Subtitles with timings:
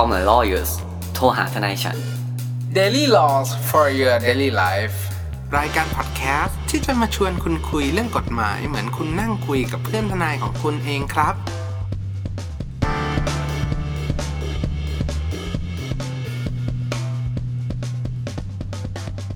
[0.00, 0.72] Call my lawyers
[1.14, 1.98] โทรหาทนายฉัน
[2.78, 4.96] Daily Laws for your daily life
[5.58, 11.34] รายการพอดแคสต์ที่จะมาชวนคุณคุยเรื่องกฎหมาย เหมือนคุณนั่งคุยกับเพื่อนทนายของคุณเองครับ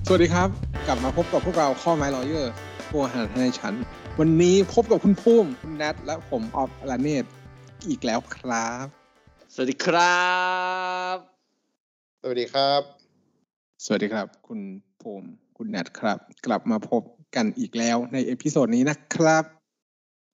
[0.07, 0.49] สวัสดีครับ
[0.87, 3.73] กลับมาพบกับพวกเรา Call my lawyers โทรหาทนายฉัน
[4.19, 7.25] วันนี้พบกับคุณภูมิคุณแนทและผมออฟลาเนต
[7.87, 9.00] อีกแล้วครับ
[9.55, 10.21] สวัสดีครั
[11.15, 11.17] บ
[12.21, 12.81] สวัสดีครับ
[13.85, 14.59] สวัสดีครับ คุณ
[15.01, 17.01] ภูมิคุณแนทครับ กลับมาพบ
[17.35, 19.43] กันอีกแล้วใน episode นี้นะครับ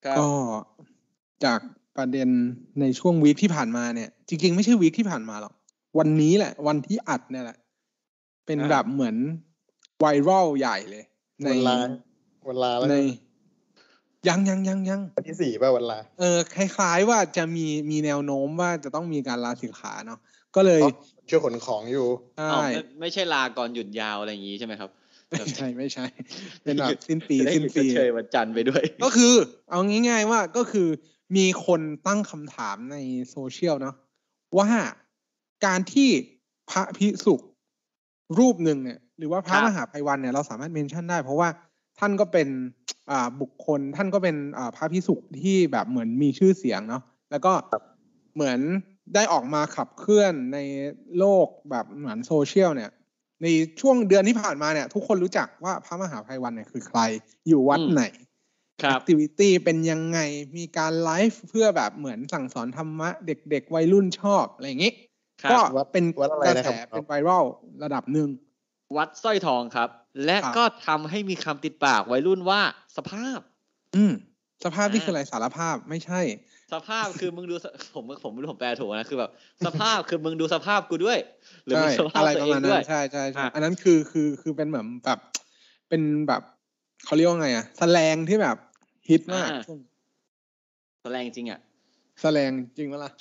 [0.05, 0.29] ครับก็
[1.45, 1.59] จาก
[1.97, 2.29] ประเด็น
[2.81, 5.53] ในช่วง week ที่ผ่านมาเนี่ย จริง ๆ ไม่ใช่ week ที่ผ่านมาหรอก
[5.99, 7.57] วันนี้แหละ วันที่อัดเนี่ยแหละ
[8.45, 9.15] เป็นแบบเหมือน
[9.99, 11.03] viral ใหญ่เลย
[11.43, 11.77] ในวันลา
[12.47, 12.95] วันลาแล้วใน
[14.27, 20.19] ยังยังยังยังวันที่สี่ป่ะวันลาเออคล้ายๆว่าจะมีมีแนวโน้มว่าจะต้องมีการลาสิกขาเนาะ
[20.55, 20.91] ก็เลยอ๋อ
[21.29, 22.07] ช่วยขนของอยู่
[22.37, 24.89] ใช่อ้าวไม่ไม่ใช่ลาก่อนหยุดยาวอะไรอย่างงี้ใช่ไหมครับ
[25.29, 26.05] ไม่ใช่ไม่ใช่
[26.63, 29.33] เป็นแบบสิ้นปีจะได้สิ้นหยุดปีชดเชยวันจันทร์ไปด้วย ก็คือ
[29.69, 30.87] เอาง่าย ๆ ว่าก็คือ
[31.37, 32.97] มีคนตั้งคำถามใน
[33.29, 33.95] โซเชียลเนาะ
[34.59, 34.69] ว่า
[35.65, 36.09] การที่
[36.69, 37.35] พระพิสุ
[38.39, 41.49] รูปหนึ่งเนี่ย หรือว่าพระครับมหาภัยวันเนี่ยเราสามารถเมนชั่นได้ เพราะว่า
[41.99, 42.76] ท่านก็เป็นอ่า
[43.41, 47.53] บุคคลท่านก็เป็นอ่าพระพิสุที่แบบเหมือนมีชื่อเสียงเนาะแล้วก็
[48.35, 48.59] เหมือน
[49.15, 50.59] ได้ออกมาขับเคลื่อนใน
[51.17, 52.91] โลกแบบเหมือนโซเชียลเนี่ย
[53.43, 53.47] ใน
[53.81, 56.99] ช่วงเดือนที่ผ่านมาเนี่ย ทุกคนรู้จักว่าพระมหาภัยวันเนี่ยคือใคร
[57.47, 58.03] อยู่วัดอืมไหน
[58.83, 60.19] ครับแอคทิวิตี้เป็นยังไง
[60.57, 64.91] มีการไลฟ์เพื่อแบบเหมือนสั่งสอนธรรมะ เด็กๆ วัยรุ่นชอบ อะไรอย่างนี้
[65.41, 67.45] ครับก็วัดเป็นวัดอะไรกระนะแสครับเป็นไวรัล
[67.83, 68.29] ระดับหนึ่ง
[68.95, 69.89] วัดสร้อยทองครับ
[70.25, 72.61] และครับก็ทำให้มีคำติดปากวัยรุ่นว่า
[72.97, 73.39] สภาพ
[73.95, 74.13] อืม
[74.65, 76.21] สภาพที่อ่าคืออะไรสารภาพไม่ใช่
[76.73, 77.65] สภาพคือมึงดูส
[77.95, 79.31] ผมผมไม่รู้ผมแปลถูกนะคือแบบ
[79.65, 81.19] สภาพคือมึงดูสภาพกูด้วย
[81.65, 85.19] หรือใช่มึงสภาพอะไรตัวประเอมาณงนั้ด้วยนใช่ใช่ใช่อะอันนั้นคือคือคือเป็นเหมือนแบบ
[85.89, 86.41] เป็นแบบ
[87.05, 88.57] เขาเรียกว่าไงอะแสลงที่แบบ
[89.09, 89.79] ฮิตมากช่วง
[91.03, 91.59] แสดงจริงอะ
[92.21, 93.11] แสลงจริงไหมล่ะ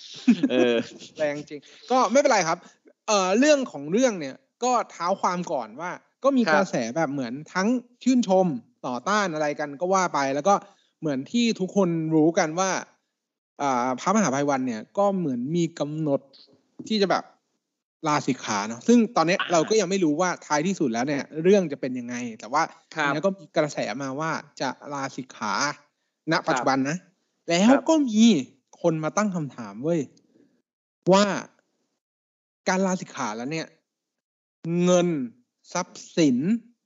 [0.51, 0.75] เออ
[1.19, 1.61] แรงจริง
[1.91, 2.59] ก็ไม่เป็นไรครับ
[3.09, 5.91] เอ่อเรื่องของเรื่องเนี่ย ก็เท้าความก่อนว่า
[6.25, 7.69] ก็มีครับกระแสแบบเหมือนทั้ง
[8.03, 8.47] ชื่นชม
[8.87, 10.55] ต่อต้านอะไรกันก็ว่าไป แล้วก็
[11.01, 12.71] เหมือนที่ทุกคนรู้กันว่า
[13.63, 16.21] อ่าพระมหาภัยวันเนี่ย ก็เหมือนมีกำหนด
[16.89, 17.25] ที่จะแบบ
[18.09, 22.63] ลาสิกขาเนาะซึ่งตอนเนี้ยอ่าเราก็ยังไม่รู้ว่าท้ายที่สุดแล้วเนี่ย เรื่องจะเป็นยังไง แต่ว่า
[22.95, 24.31] ครับอันนี้ก็มีกระแสมาว่า
[24.61, 25.55] จะลาสิกขา
[26.33, 26.97] ณ ปัจจุบันนะ
[27.49, 28.25] แล้ควรับก็มี
[28.83, 30.01] คนมาตั้งคำถามเว้ย
[31.13, 31.25] ว่า
[32.69, 33.67] การลาสิกขาแล้วเนี่ย
[34.85, 35.09] เงิน
[35.73, 36.37] ทรัพย์สิน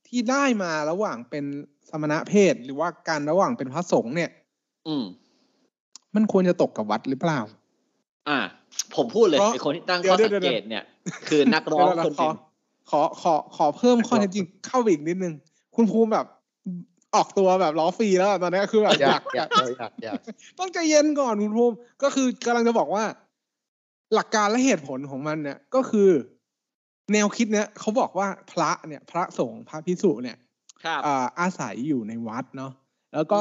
[0.09, 1.45] ที่ได้มาระหว่างเป็น
[1.91, 4.31] สมณะเพศหรือว่าการระหว่างเป็นพระสงฆ์เนี่ย
[4.89, 5.05] อืม
[6.15, 7.41] มันควรจะตกกับวัดหรือเปล่า
[8.29, 8.39] อ่า
[8.97, 10.85] ผมพูดเลยเพราะไอคนที่ตั้งเดี๋ข้ยอวสังเดี๋ยวเกตเนี่ย
[11.29, 12.37] คือนักร้องเดี๋ยวคนขหอนึ่ง
[12.91, 15.35] ขอขอขอเพิ่มข้อเท็จจริงเข้าไปอีกนิดนึง
[15.77, 16.27] คุณภูมิแบบ
[17.15, 20.21] ออกตัวแบบล้อฟรีแล้วอะตอนนี้คือแบบอยอายากกอยากอยากอยาก
[20.59, 23.05] ต้องใจเย็นก่อนคุณภูมิก็คือกำลังจะบอกว่า
[24.15, 26.11] หลักการและเหตุผลของมันเนี่ย ก็คือ
[27.12, 30.37] แนวคิดเนี่ยเขาบอกว่าพระเนี่ยพระสงฆ์พระพิสุเนี่ย
[30.84, 32.72] ครับอ่าอาศัยอยู่ในวัดเนาะ
[33.15, 33.41] แล้วก็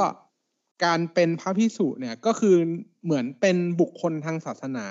[0.85, 2.55] การเป็นพระพิสุเนี่ยก็คือ
[3.03, 4.85] เหมือนเป็นบุคคลทางศาสนา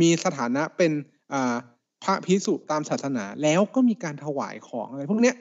[0.00, 0.92] มีสถานะเป็น
[1.32, 1.56] อ่า
[2.04, 5.36] พระพิสุตามศาสนา แล้วก็มีการถวายของอะไรพวกเนี้ย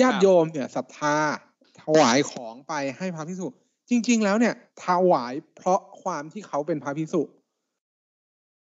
[0.00, 1.16] ญาติโยมเนี่ยศรัทธา
[1.82, 3.46] ถวายของไปให้พระพิสุ
[3.90, 4.54] จริง ๆ แล้วเนี่ย
[4.84, 7.22] ถวายเพราะความที่เขาเป็นพระพิสุ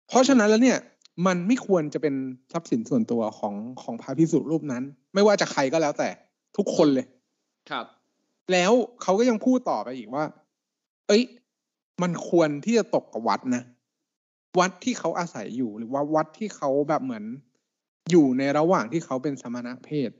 [0.08, 0.78] เพราะฉะนั้นแล้วเนี่ย
[1.26, 2.14] มันไม่ควรจะเป็น
[2.52, 4.82] ทรัพย์สินส่วนตัวของของพระพิสุรูปนั้น
[5.14, 6.08] ไม่ว่าจะใครก็แล้วแต่
[6.56, 7.06] ทุกคนเลย
[7.70, 7.84] ครับ
[8.52, 10.24] แล้วเขาก็ยังพูดต่อไปอีกว่า
[11.08, 11.22] เอ้ย
[12.02, 13.62] มันควรที่จะตกกับวัดนะ
[14.58, 17.24] วัดที่เขาอาศัยอยู่หรือว่าวัดที่เขาแบบเหมือน
[18.10, 20.10] อยู่ในระหว่างที่เขาเป็นสมณะเพศ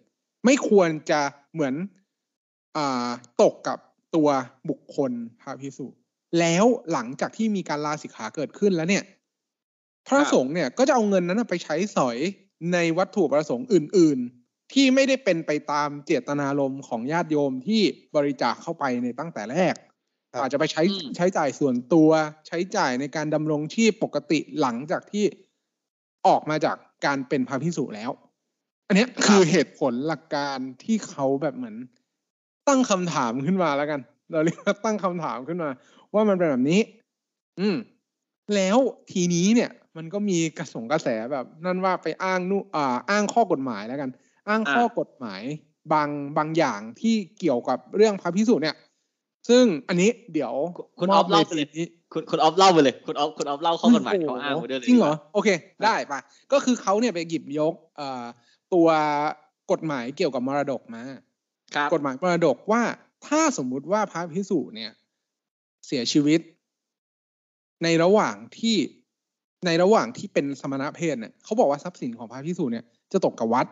[0.45, 1.21] ไม่ควรจะ
[1.53, 1.75] เหมือน
[2.77, 3.09] อ่า
[3.43, 3.79] ตกกับ
[4.15, 4.29] ตัว
[4.69, 5.87] บุคคลพระพิสุ
[6.41, 9.05] แล้วหลังจากที่มีการลาสิกขาเกิดขึ้นแล้วเนี่ย
[10.09, 12.19] พระสงฆ์เนี่ยก็จะเอาเงินนั้นนะไปใช้สอย
[12.73, 17.83] ในวัตถุประสงค์อื่น ๆ ที่ไม่ได้เป็นไปตามเจตนารมณ์ของญาติโยมที่
[18.17, 19.75] บริจาคเข้าไปในตั้งแต่แรก
[20.33, 22.11] ครับอาจจะไปใช้อืมใช้จ่ายส่วนตัว
[22.47, 25.25] ใช้จ่ายในการดำรงชีพปกติหลังจากที่
[26.27, 26.77] ออกมาจาก
[27.07, 28.11] การเป็นพระพิสุแล้ว
[28.89, 31.77] อันเนี้ยคือเหตุผลหลักการที่เขาแบบเหมือน
[32.69, 34.01] ตั้งคำถามขึ้นมาแล้วกัน
[34.33, 35.71] เราเรียกว่าตั้งคำถามขึ้นมา
[36.15, 36.81] ว่ามันเป็นแบบนี้
[37.61, 37.77] อืม
[38.55, 38.79] แล้ว
[39.13, 44.11] ทีนี้เนี่ย มันก็มีกระสงกระแสแบบนั่นว่าไปอ้างนู่นอ่าอ้างข้อกฎหมายแล้วกัน
[44.49, 45.43] อ้างข้อกฎหมาย
[45.93, 46.09] บาง
[46.39, 48.77] บางอย่างที่เกี่ยวกับเรื่องพระพิสุเนี่ย
[49.49, 50.53] ซึ่งอันนี้เดี๋ยว
[50.99, 55.49] คุณมออฟเล่าไปวเลยทีนี้คุณคุณออฟเล่าไปเลยคุณออฟคุณออฟเล่าข้อกฎหมายเขาอ้างไว้ด้วยเลยจริงเหรอดีกว่าโอเค
[55.85, 56.21] ได้ปะ
[56.53, 58.25] ก็คือเขาเนี่ยไปหยิบยกเอ่อ
[58.75, 58.89] ตัว
[59.73, 61.03] กฎหมายเกี่ยวกับมรดกมา
[61.75, 62.83] ครับกฎหมายมรดกว่า
[63.27, 64.91] ถ้าสมมุติว่าพระพิสุเนี่ย
[65.87, 66.41] เสียชีวิต
[67.83, 68.77] ในระหว่างที่
[69.67, 73.67] ในระหว่างที่เป็นสมณเพศเนี่ยเขาบอกว่าทรัพย์สินของพระพิสุเนี่ยจะตกกับวัด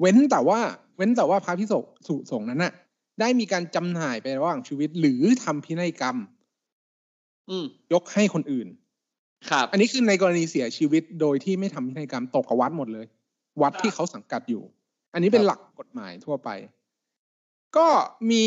[0.00, 0.58] เว้นแต่ว่า
[0.96, 2.72] เว้นแต่ว่าพระพิสุสุสงฆ์นั้นน่ะ
[3.20, 6.16] ได้มีการจำหน่ายไประหว่างชีวิต หรือทำพินัยกรรม
[7.50, 8.68] อืมยกให้คนอื่น
[9.50, 13.06] ครับ อันนี้คือในกรณีเสียชีวิตโดยที่ไม่ทำพินัยกรรมตกกับวัดหมดเลย
[13.62, 14.62] วัดที่เขาสังกัดอยู่
[15.12, 16.48] อันนี้เป็นหลักกฎหมายทั่วไป
[17.76, 17.88] ก็
[18.30, 18.46] มี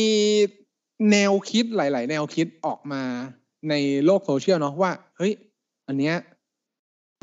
[1.12, 3.04] แนวคิดหลาย ๆ แนวคิดออกมา
[3.70, 3.74] ใน
[4.06, 5.34] โลกโซเชียลเนาะว่า เฮ้ย
[5.88, 6.16] อันเนี้ย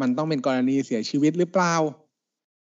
[0.01, 1.75] มันต้องเป็นกรณีเสียชีวิตหรือเปล่า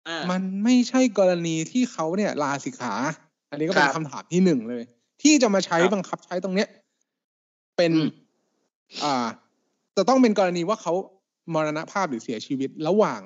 [0.08, 2.94] อ่า มันไม่ใช่กรณีที่เขาเนี่ยลาสิกขา
[3.50, 4.82] อันนี้ก็เป็นครับคำถามที่หนึ่งเลย
[5.22, 6.68] ที่จะมาใช้ครับบังคับใช้ตรงเนี้ย
[7.76, 8.08] เป็นอืม
[9.04, 9.26] อ่า
[9.96, 10.94] จะต้องเป็นกรณีว่าเขา
[11.54, 13.20] มรณภาพหรือเสียชีวิตระหว่าง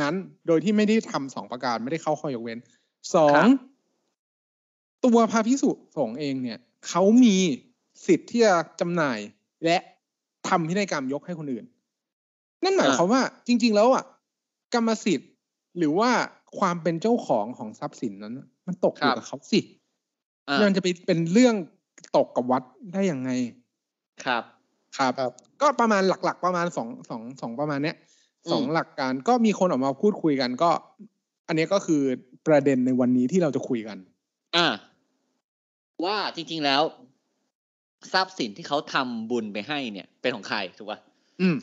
[0.00, 0.14] นั้น
[0.46, 2.58] โดยที่ไม่ได้ทำสองประการไม่ได้เข้าข้อยกเว้น
[3.14, 3.42] สอง
[5.04, 6.58] ตัวพระพิสุสงฆ์เองเนี่ย
[6.88, 7.36] เขามี
[8.06, 9.18] สิทธิ์ที่จะจำหน่าย
[9.64, 9.76] และ
[10.48, 11.64] ทำพินัยกรรมยกให้คนอื่น
[12.64, 14.04] นั่นหมายอ่าความว่าจริง ๆ แล้วอะ
[14.74, 15.30] กรรมสิทธิ์
[15.78, 16.10] หรือว่า
[16.58, 18.34] ความเป็นเจ้าของของทรัพย์สินนั้น
[18.66, 19.60] มันตกอยู่กับเขาสิ
[20.48, 21.54] อ่ามันจะไปเป็นเรื่อง
[22.16, 22.62] ตกกับวัด
[22.92, 23.30] ได้ยังไง
[24.24, 24.42] ครับ
[24.96, 27.96] ครับ ครับ ก็ประมาณหลัก ๆ ประมาณสองสองสองประมาณเนี้ย
[28.46, 30.70] อืมสองหลักการก็มีคนออกมาพูดคุยกันก็
[31.48, 32.02] อันนี้ก็คือ
[32.46, 33.98] ประเด็นในวันนี้ที่เราจะคุยกัน
[34.56, 34.66] อ่า
[36.04, 36.82] ว่าจริง ๆแล้ว
[38.12, 40.98] ทรัพย์สินที่เขาทำบุญไปให้เนี่ย เป็นของใครถูกป่ะ
[41.40, 41.54] อืม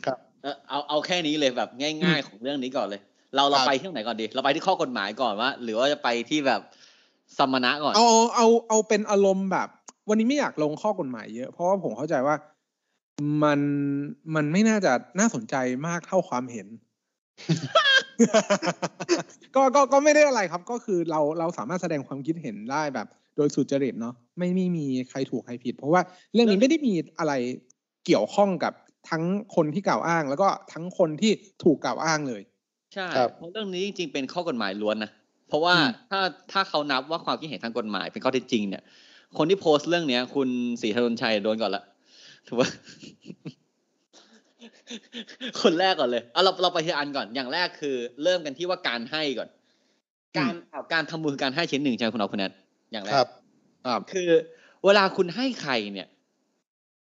[0.42, 3.00] เออเอาเอาแค่นี้เลยแบบง่าย ๆ ของเรื่องนี้ก่อนเลย
[3.34, 6.60] เราเราครับไปที่ไหนก่อนดีเราไปที่ข้อกฎหมายก่อนว่า หรือว่าจะไปที่แบบ
[7.38, 9.68] สมณะก่อนเอาเอาเอาเอาเป็นอารมณ์แบบ
[10.08, 12.36] วันนี้ไม่อยากลงข้อกฎหมายเยอะเพราะว่าผมเข้าใจว่า
[13.42, 13.60] มัน
[14.34, 15.54] มันไม่น่าจะน่าสนใจ
[15.86, 16.66] มากเท่าความเห็น
[19.54, 23.06] ก็ก็ก็ไม่ได้อะไรครับ ก็คือเราเราสามารถแสดงความคิดเห็นได้แบบ
[23.36, 27.32] โดยสุจริตเนาะไม่ไม่มีใครถูกใครผิด เพราะว่าเรื่องนี้ไม่ได้มีอะไร
[28.06, 28.72] เกี่ยวข้องกับ
[29.10, 29.22] ทั้ง
[29.56, 31.32] คนที่กล่าวอ้าง แล้วก็ทั้งคนที่
[31.64, 32.42] ถูกกล่าวอ้างเลย
[32.94, 35.10] ใช่ครับเพราะเรื่องนี้จริงๆเป็นข้อกฎหมายล้วนนะ
[35.48, 36.20] เพราะว่าอืมถ้า
[36.52, 38.82] ถ้าเขานับว่าความคิดเห็นทางกฎหมายเป็นข้อเท็จจริงเนี่ย
[39.38, 40.48] คนที่โพสต์เรื่องเนี้ย คุณ
[40.82, 41.82] ศรีธนนชัยโดนก่อนละ
[42.46, 42.68] ถูกปะ
[45.62, 49.48] คนแรกก่อนเลยเอาเราเราไปทีละอันก่อนอย่างแรกคือ เริ่มกันที่ว่าการให้ก่อน
[50.38, 52.52] การเอาการทำบุญคือการให้ชิ้นหนึ่งใช่ไหมคุณเอาคุณแนท
[52.92, 53.28] อย่างแรกครับ
[53.86, 54.30] ครับคือ
[54.84, 56.06] เวลาคุณให้ใครเนี่ย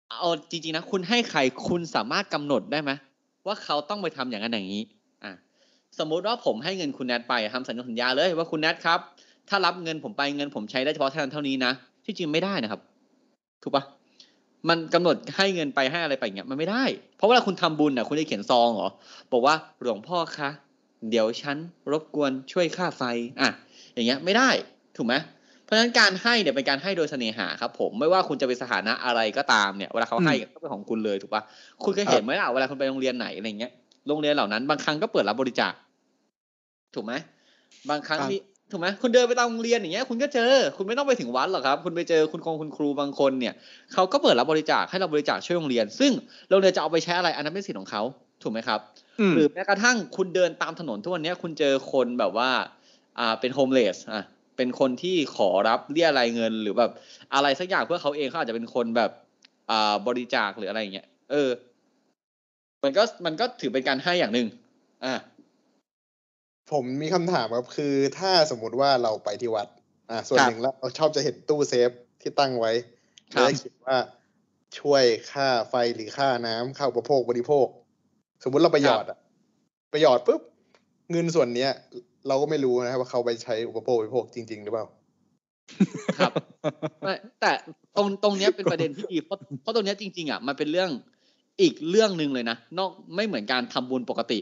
[0.09, 2.91] เอาจริงๆนะคุณให้ใครคุณสามารถกำหนดได้ไหม
[3.47, 4.83] ว่าเขาต้องไปทำอย่างนั้นอย่างนี้
[5.23, 5.31] อะ
[5.99, 8.99] สมมุติว่าผมให้เงินคุณแนทไปทำสัญญาสัญญาเลยว่าคุณแนทครับ
[9.49, 11.71] ถ้ารับเงินผมไปเงินผมใช้ได้เฉพาะเท่านั้นเท่านี้นะ
[12.05, 12.81] ที่จริงไม่ได้นะครับ
[13.63, 13.83] ถูกปะ
[14.69, 16.83] มันกำหนดให้เงินไปให้อะไรไปเงี้ยมันไม่ได้
[17.15, 18.89] เพราะเวลาคุณทำบุญอะคุณจะเขียนซองเหรอ
[19.31, 20.49] บอกว่าหลวงพ่อคะ
[21.09, 21.57] เดี๋ยวฉัน
[21.91, 23.03] รบกวนช่วยค่าไฟ
[23.41, 23.49] อะ
[23.93, 24.49] อย่างเงี้ยไม่ได้
[24.95, 25.13] ถูกไหม
[25.69, 31.41] เพราะฉะนั้นการให้เนี่ยเป็นการให้โดยเสน่หาครับ ผมไม่ว่าคุณจะเป็นสถานะอะไรก็ตามเนี่ยเวลาเขาให้ก็เป็นของคุณเลยถูกปะ
[31.83, 33.71] คุณเคยเห็นไหมล่ะเวลาคุณไปโรงเรียนไหนอะไรเงี้ย
[34.07, 35.73] โรงเรียนเหล่านั้นบางครั้งก็เปิดรับบริจาค
[36.95, 37.13] ถูกไหม
[37.89, 38.37] บางครั้งครับมี
[38.71, 43.53] ถูกไหมคุณเดินไปตามโรงเรียนอย่างเงี้ยคุณก็เจอ คุณไม่ต้องไปถึงวัดหรอกครับ คุณไปเจอคุณคงคุณครูบางคนเนี่ย
[43.93, 46.11] เขาก็เปิดรับบริจาคให้เราบริจาคช่วยโรงเรียน ซึ่ง
[46.49, 48.01] โรงเรียนจะเอาไปใช้อะไรอันนั้นเป็นสิทธิ์ของเขา
[48.43, 48.79] ถูกไหมครับ
[49.19, 52.49] อืมหรือแม้กระทั่งคุณเดินตามถนนทุกวันเนี้ยคุณเจอคนแบบว่า
[53.19, 54.23] อ่าเป็นโฮมเลสอะ
[54.59, 56.91] เป็นคนที่ขอรับเรียอะไรายเงินหรือแบบ
[57.33, 59.11] อะไรสักอย่างเพื่อเขาเองเขาอาจจะเป็นคนแบบ
[59.71, 61.49] อ่าบริจาคหรืออะไรอย่างเงี้ยเออ
[62.83, 64.47] มันก็มันก็ถือเป็นการให้อย่างหนึ่ง
[65.05, 65.13] อ่า
[66.71, 69.67] ผมมีคำถามครับคือถ้าสมมุติว่าเราไปที่วัด
[70.09, 72.71] อ่าส่วนครับหนึ่งแล้วเราชอบจะเห็นตู้เซฟที่ตั้งไว้
[73.33, 73.97] ครัแล้บวคิดว่า
[74.79, 77.67] ช่วยค่าไฟหรือค่าน้ำค่าอุปโภคบริโภค
[78.43, 79.17] สมมุติเราไปหยอดอะ
[79.91, 80.41] ไปหยอดปุ๊บ
[81.11, 81.71] เงินส่วนเนี้ย
[82.29, 84.85] เราก็ไม่รู้นะครับว่าเขาไปใช้อุปโภคบริโภคจริง ๆ หรือเปล่า
[86.19, 86.31] ครับ
[87.03, 87.51] ไม่แต่
[87.97, 90.89] ตรงตรงเนี้ยเป็นประเด็นที่ดีเพราะเพราะตรงเนี้ยจริง ๆอะมันเป็นเรื่อง
[91.61, 94.39] อีกเรื่องหนึ่งเลยนะนอกไม่เหมือนการทำบุญปกติ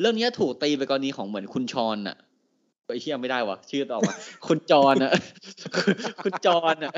[0.00, 2.16] เรื่องเนี้ยถูกตีไปกรณีของเหมือนคุณฌอนอะ
[2.86, 4.14] ไอ้เชี่ยไม่ได้วะชื่อต่อมา
[4.46, 5.12] คุณฌอนอะ
[6.24, 6.92] คุณฌอนอะ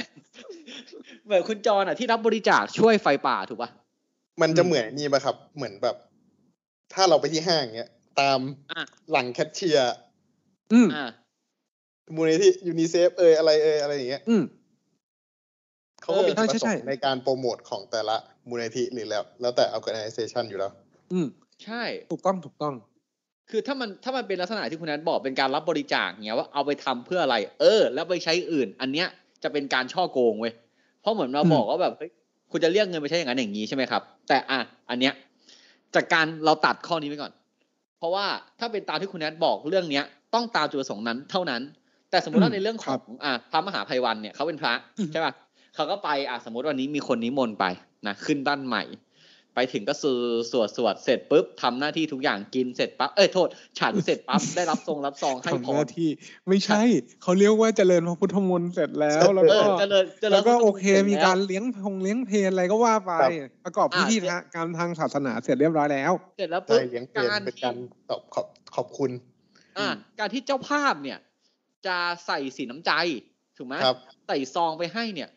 [1.24, 3.70] เหมือนคุณฌอนอะที่รับบริจาคช่วยไฟป่าถูกปะ
[4.42, 5.96] มันจะเหมือนนี่ปะครับ เหมือนแบบ
[6.94, 7.90] ถ้าเราไปที่ห้างเนี้ย
[8.20, 8.40] ตาม
[8.72, 9.94] อะหลังแคชเชียร์
[10.72, 11.04] อืมอ่า
[12.16, 14.42] มูลนิธิยูนิเซฟเอยอะไรเอยอะไรอย่างเงี้ยอืม
[16.02, 18.16] เขาก็มีเออจุดประสใช่งใช่ค์ในการโปรโมทของแต่ละ
[18.48, 20.72] มูลนิธิหรือแล้ว แล้วแต่ organization อยู่แล้ว
[21.12, 21.26] อืม
[21.64, 22.74] ใช่ ถูกต้องถูกต้อง
[23.50, 29.08] คือถ้ามันถ้ามันเป็นลักษณะที่คุณนัทบอกเป็นการรับบริจาคเงี้ยว่าเอาไปทำเพื่ออะไร เออ แล้วไปใช้อื่น อันเนี้ย
[29.42, 30.52] จะเป็นการช่อโกงเว้ย
[31.00, 32.10] เพราะเหมือนเราอืมบอกว่าแบบเฮ้ย
[32.50, 34.58] คุณจะเรียกเงินไปใช้อย่างนั้นอย่างนี้ใช่ไหมครับ แต่อะ
[34.90, 35.14] อันเนี้ย
[35.94, 37.32] จากการเราตัดข้อนี้ไปก่อน
[37.98, 38.26] เพราะว่า
[38.58, 40.04] ถ้าเป็นตามที่คุณแนทบอกเรื่องเนี้ย
[40.36, 41.62] ต้องตามจุดประสงค์นั้นเท่านั้น
[42.10, 44.74] แต่สมมติว่าในเรื่องของอะพระมหาภัยวันเนี่ยเขาเป็นพระ
[45.12, 45.32] ใช่ป่ะ
[45.74, 47.64] เขาก็ไปอะสมมติวันนี้มีคนนิมนต์ไป
[48.06, 48.84] นะขึ้นบ้านใหม่
[49.58, 56.10] ไปถึงก็สวดสวดสวดเสร็จปุ๊บทำหน้าที่ทุกอย่างกินเสร็จปั๊บเอ้ยโทษ ฉันเสร็จปั๊บได้รับทรงรับซองให้ทำพหรน้าที่
[56.48, 56.82] ไม่ใช่
[57.22, 67.76] เขาเรียกว่าเจริญพระพุทธมนต์เสร็จแล้วแล้วเอก็อเจริญเจริญแล้วก็พระโอพุทธเคมนต์มีสจแล้วการเลี้ยงพงเลี้ยงเพลนอะไรก็ว่าไปครับประกอบพิธีอ่าการทางศาสนาเสร็จเรียบร้อยแล้ว เสร็จแล้วใช่ปุ๊บเลี้ยงเพลนการเป็นที่การ
[68.10, 69.10] ตอบขอบขอบคุณ
[69.78, 69.86] อ่า
[70.18, 71.18] การที่เจ้าภาพเนี่ย
[71.86, 72.92] จะใส่สีน้ำใจ
[73.56, 75.28] ถูกไหมครับใส่ซองไปให้เนี่ย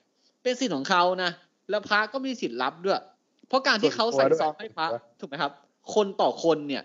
[0.43, 1.31] เป็นสิทธิ์ของเขานะ
[1.69, 3.01] แล้วพระก็มีสิทธิ์รับด้วย
[3.47, 5.51] เพราะการที่เขาใส่ซองให้พระส่วนตัวด้วยถูกไหมครับ
[5.95, 6.83] คนต่อคนเนี่ย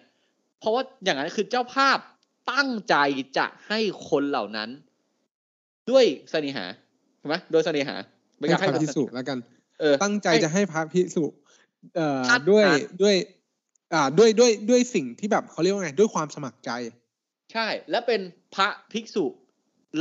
[0.61, 1.99] เพราะว่าอย่างนั้นคือเจ้าภาพ
[2.53, 2.97] ตั้งใจ
[3.39, 4.71] จะให้คนเหล่านั้น
[5.91, 6.65] ด้วยเสน่หา
[7.21, 7.97] ถูกไหมโดยเสน่หา
[8.39, 9.39] ไม่ให้อยากพให้ระแบบพิสุแล้วกัน
[9.81, 11.25] เออตั้งใจให้จะให้พระพิสุ
[11.97, 13.15] เอ่อท่านด้วยท่านด้วย
[13.95, 16.71] อ่าด้วยด้วยด้วยสิ่งที่แบบเขาเรียกว่าไง ด้วยความสมัครใจ
[17.55, 18.21] ใช่ และเป็น
[18.55, 19.25] พระภิกษุ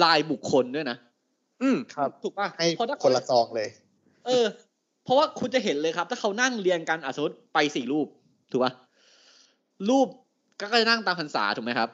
[0.04, 0.98] ลายบุคคลด้วยนะ
[1.62, 3.68] อืมครับ ถูกป่ะให้เพราะถ้าคนละซองเลย
[4.26, 4.46] เออ
[5.04, 8.08] เพราะว่าคุณจะเห็นเลยครับ ถ้าเขานั่งเรียงกันอะสมมติไปสี่รูป
[8.52, 8.72] ถูกป่ะ
[9.90, 10.08] รูป
[10.60, 11.90] ก็จะนั่งตามพรรษาถูกไหมครับ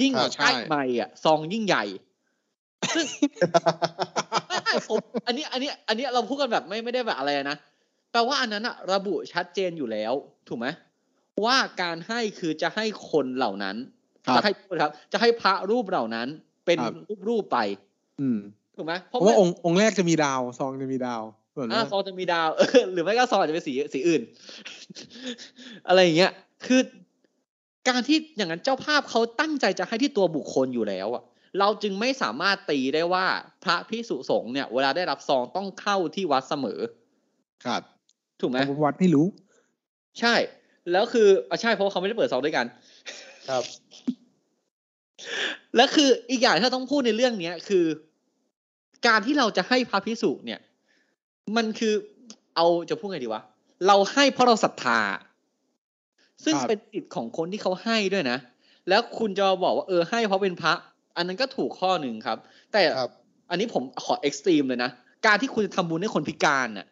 [0.00, 1.84] ยิ่งครับใช่ใกล้ใหม่อะซองยิ่งใหญ่
[2.94, 3.06] ซึ่ง
[4.48, 7.56] ไม่ไม่ผมอันนี้อันนี้ อันนี้เราพูดกันแบบไม่ไม่ได้แบบอะไรนะ
[8.12, 10.12] แปลว่าอันนั้นอะระบุชัดเจนอยู่แล้ว
[10.48, 10.66] ถูกไหม
[11.44, 14.01] ว่าการให้คือจะให้คนเหล่านั้นครับ
[14.36, 14.50] จะให้
[14.80, 16.28] ครับ จะให้พระรูปเหล่านั้น
[16.66, 17.58] เป็นครับรูปรูปๆไป
[18.20, 18.38] อืม
[18.76, 21.22] ถูกไหมเพราะว่าองค์องค์แรกจะมีดาว ซองจะมีดาว
[21.54, 24.22] ส่วนอ่าว่าซองจะมีดาวเออหรือไม่ก็ซองอาจจะเป็นสีสีอื่น
[25.88, 26.32] อะไรอย่างเงี้ย
[26.66, 26.80] คือ
[27.88, 31.22] การที่อย่างนั้นเจ้าภาพเขาตั้งใจจะให้ที่ตัวบุคคลอยู่แล้วอะ
[31.58, 33.26] เราจึงไม่สามารถตีได้ว่า
[33.64, 36.80] พระพิสุสงฆ์เนี่ย เวลาได้รับซองต้องเข้าที่วัดเสมอ
[37.64, 37.82] ครับ
[38.40, 39.26] ถูกไหมผมวัดไม่รู้
[40.20, 40.34] ใช่
[40.92, 42.66] แล้วคืออะใช่เพราะว่าเขาไม่ได้เปิดซองด้วยกัน
[43.48, 43.62] ครับ
[45.76, 47.84] แล้วคืออีกอย่างที่เราต้องพูดในเรื่องเนี้ยคือ
[49.06, 50.60] การที่เราจะให้พระพิสุเนี่ย
[51.56, 51.94] มันคือ
[52.56, 53.42] เอาจะพูดไงดีวะ
[53.86, 55.00] เราให้เพราะเราศรัทธา
[56.44, 58.38] ซึ่งครับเป็นสิทธิ์ของคนที่เขาให้ด้วยนะ
[58.88, 60.72] แล้วคุณจะมาบอกว่าเออให้เพราะเป็นพระ
[61.16, 62.38] อันนั้นก็ถูกข้อหนึ่งครับ
[62.72, 63.10] แต่ครับ
[63.50, 64.90] อันนี้ผมขอเอ็กซ์ตรีมเลยนะ
[65.26, 66.86] การที่คุณจะทำบุญให้คนพิการน่ะ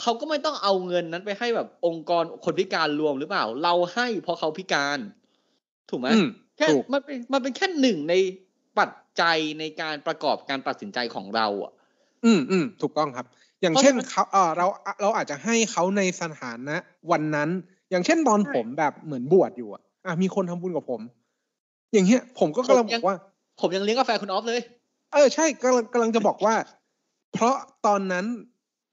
[0.00, 4.98] เขาก็ไม่ต้องเอาเงินนั้นไปให้แบบองค์กรคนพิการรวมหรือเปล่า เราให้เพราะเขาพิการ
[5.90, 8.14] ถูกไหมอืม แค่ถูกมันเป็นมันเป็นแค่หนึ่งใน
[8.78, 11.72] ปัจจัยในการประกอบการตัดสินใจของเราอะ
[12.24, 13.26] อืมอืมถูกต้องครับ
[13.60, 14.66] อย่างเพราะเช่นฉะนั้นเขาเออเรา
[15.02, 16.76] เราอาจจะให้เขาในสถานะ
[17.10, 17.48] วันนั้น
[17.90, 21.00] อย่างเช่นตอนใช่ผมแบบเหมือนบวชอยู่อะอะมีคนทำบุญกับผม
[21.92, 23.16] อย่างเงี้ย ผมก็กำลังผมบยัองกว่า
[23.60, 24.60] ผมยังเลี้ยงกาแฟคุณออฟเลย
[25.12, 26.54] เออใช่กำลังกำลังจะบอกว่า
[27.32, 28.26] เพราะตอนนั้น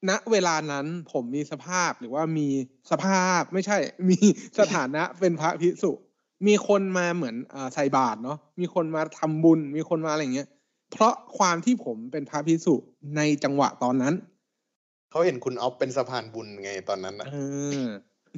[0.09, 2.47] ณเวลานั้นผมมีสภาพหรือว่ามี
[2.91, 3.77] สภาพไม่ใช่
[4.09, 4.17] มี
[4.59, 5.91] สถานะเป็นพระภิกษุ
[6.47, 10.47] มีคนมาเหมือนอ่าใส่บาตรเนาะมีคนมาทำบุญ มีคนมาอะไรอย่างเงี้ย
[10.91, 12.75] เพราะความที่ผมเป็นพระภิกษุ
[13.17, 14.13] ในจังหวะตอนนั้น
[15.11, 17.35] เขาเห็นคุณออฟเป็นสะพานบุญไงตอนนั้นนะเอ
[17.85, 17.87] อ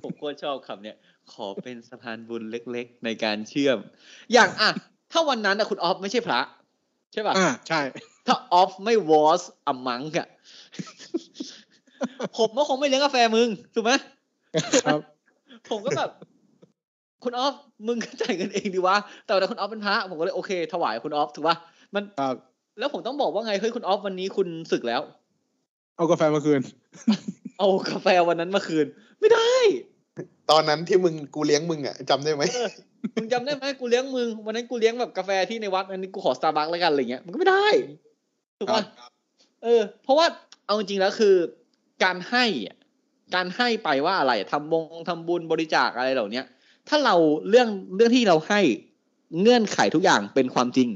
[0.03, 0.97] ผมโคตรชอบคำเนี่ย
[1.33, 3.77] ขอเป็นสะพานบุญเล็ก ๆ ในการเชื่อม
[4.33, 4.69] อย่างอะ
[5.11, 6.39] ถ้าวันนั้นอะคุณออฟไม่ใช่พระ
[7.13, 7.79] ใช่ป่ะอ่าใช่
[8.27, 10.27] ถ้าออฟไม่ was a monk อะ
[12.37, 13.91] ผมก็คงไม่เลี้ยงกาแฟมึงถูกไหม
[14.85, 14.99] ครับ
[15.69, 16.09] ผมก็แบบ
[17.25, 17.53] คุณออฟ
[17.87, 21.55] มึงก็จ่ายเงินเองดีวะแต่ว่าคุณออฟเป็นพระผมก็เลยโอเค ถวายคุณออฟถูกป่ะ
[21.95, 22.35] มันครับ
[22.79, 25.01] แล้วผมต้องบอกว่าไงเฮ้ยคุณออฟวันนี้คุณศึกแล้ว
[25.97, 26.61] เอากาแฟมาคืน
[27.59, 28.85] เอากาแฟวันนั้นมาคืน
[29.19, 29.53] ไม่ได้
[30.51, 32.69] ตอนนั้นที่มึงกูเลี้ยงมึงอะจำได้ไหมเออ
[33.15, 37.67] มึงจำได้ไหมกูเลี้ยงมึงวันนั้นกูเลี้ยงแบบกาแฟที่ในวัดอันนี้กูขอสตาร์บัคแล้วกันอะไรเงี้ยมันก็ไม่ได้
[38.59, 38.83] ถูกป่ะ
[39.63, 40.25] เออ เพราะว่า
[40.65, 41.35] เอาจริงๆแล้วคือ
[42.03, 42.77] การให้อะ
[43.35, 46.45] การให้ไปว่าอะไรทำบงทำบุญบริจาคอะไรเหล่าเนี้ย
[46.89, 47.15] ถ้าเรา
[47.49, 48.61] เรื่องเรื่องที่เราให้
[49.41, 50.89] เงื่อนไขทุกอย่างเป็นความจริง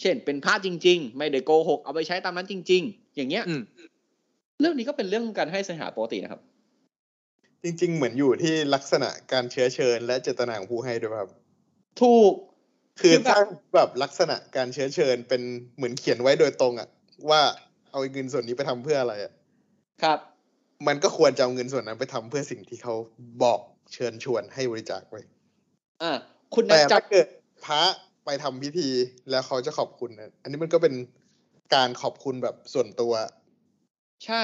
[0.00, 3.62] เช่น เป็นพระจริง ๆ ไม่ได้โกหกเอาไปใช้ตามนั้นจริง ๆ อย่างเงี้ยอืม
[4.60, 6.40] เรื่องนี้ก็เป็นเรื่องการให้สหาปกตินะครับ
[7.62, 11.30] จริง ๆ เหมือนอยู่ที่ลักษณะการเชื้อเชิญ และเจตนาของผู้ให้ด้วยครับ
[12.02, 12.32] ถูก
[13.00, 13.40] คือคือแบบถ้า
[13.74, 15.42] แบบลักษณะการเชื้อเชิญเป็น
[15.76, 16.88] เหมือนเขียนไว้โดยตรงอะ
[17.30, 17.42] ว่า
[17.90, 19.32] เอาเงินส่วนนี้ไปทำเพื่ออะไรอะ
[20.02, 20.18] ครับ
[20.86, 22.94] มันก็ควรจะเอาเงินส่วนนั้นไปทำเพื่อสิ่งที่เขา
[23.42, 23.60] บอก
[23.92, 25.20] เชิญชวนให้บริจาคไว้
[26.02, 26.12] อ่า
[26.54, 27.26] คุณนัแต่ทจัถ้าบเกิด
[27.64, 27.82] พระ
[28.24, 28.88] ไปทำพิธี
[29.30, 30.94] แล้วเขาจะขอบคุณนะอันนี้มันก็เป็น
[31.74, 33.12] การขอบคุณแบบส่วนตัว
[34.24, 34.42] ใช่